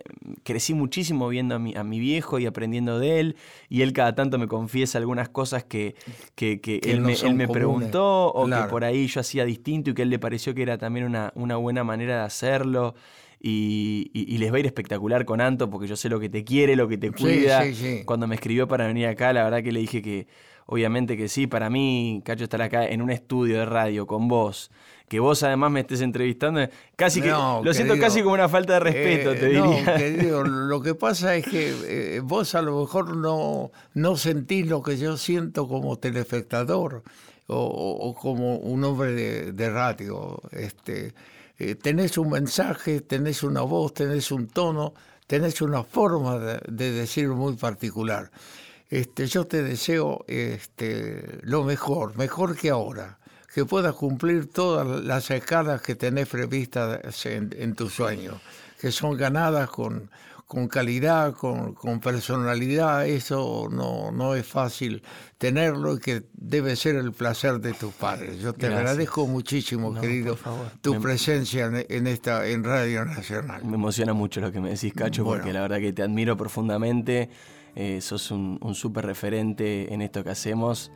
[0.43, 3.35] crecí muchísimo viendo a mi, a mi viejo y aprendiendo de él,
[3.69, 5.95] y él cada tanto me confiesa algunas cosas que,
[6.35, 8.63] que, que Que él, no me, él me preguntó o Claro.
[8.63, 11.31] que por ahí yo hacía distinto y que él le pareció que era también una,
[11.35, 12.95] una buena manera de hacerlo.
[13.47, 16.43] Y, y- les va a ir espectacular con Anto porque yo sé lo que te
[16.43, 17.63] quiere, lo que te Sí, cuida.
[17.65, 18.01] sí, sí.
[18.05, 20.27] Cuando me escribió para venir acá, la verdad que le dije que
[20.65, 24.71] obviamente que sí, para mí, Cacho, estar acá en un estudio de radio con vos,
[25.07, 28.73] que vos además me estés entrevistando, casi que No, lo siento casi como una falta
[28.73, 29.97] de respeto, Eh, te no, diría.
[29.97, 34.81] querido, lo que pasa es que eh, vos a lo mejor no, no sentís lo
[34.81, 37.03] que yo siento como telespectador
[37.47, 40.41] o, o- o como un hombre de, de radio.
[40.51, 41.13] Este,
[41.59, 44.93] eh, tenés un mensaje, tenés una voz, tenés un tono,
[45.27, 48.31] tenés una forma de, de decir muy particular.
[48.89, 53.17] Este, yo te deseo este, lo mejor, mejor que ahora
[53.53, 58.39] que puedas cumplir todas las escalas que tenés previstas en, en tu sueño,
[58.81, 60.11] que son ganadas con,
[60.45, 65.01] con calidad, con, con personalidad, eso no, no es fácil
[65.37, 68.39] tenerlo y que debe ser el placer de tus padres.
[68.39, 68.79] Yo te Gracias.
[68.81, 70.37] agradezco muchísimo, No, querido,
[70.81, 73.63] tu Me- presencia en, en esta en Radio Nacional.
[73.63, 75.41] Me emociona mucho lo que me decís, Cacho, Bueno.
[75.43, 77.29] porque la verdad que te admiro profundamente.
[77.75, 80.91] Eh, sos un, un súper referente en esto que hacemos.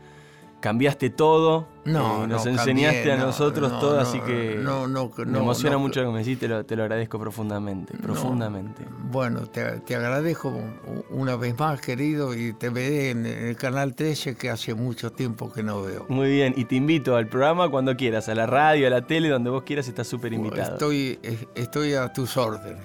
[0.62, 4.60] Cambiaste todo, No, eh, nos no enseñaste cambié, a no, nosotros no, todo, así que
[4.62, 7.98] no, no, me emociona mucho lo que me decís, te lo, te lo agradezco profundamente,
[7.98, 8.86] profundamente.
[9.10, 10.54] Bueno, te, te agradezco
[11.12, 15.50] una vez más, querido, y te veré en el Canal 13 que hace mucho tiempo
[15.50, 16.06] que no veo.
[16.10, 19.30] Muy bien, y te invito al programa cuando quieras, a la radio, a la tele,
[19.30, 20.74] donde vos quieras, estás súper invitado.
[20.74, 21.20] Estoy,
[21.56, 22.84] estoy a tus órdenes.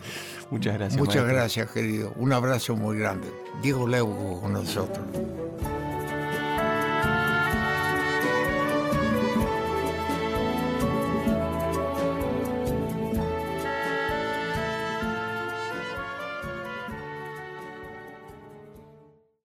[0.51, 0.99] Muchas gracias.
[0.99, 1.35] Muchas maestro.
[1.35, 2.13] gracias, querido.
[2.17, 3.29] Un abrazo muy grande.
[3.63, 5.05] Diego Leuco con nosotros.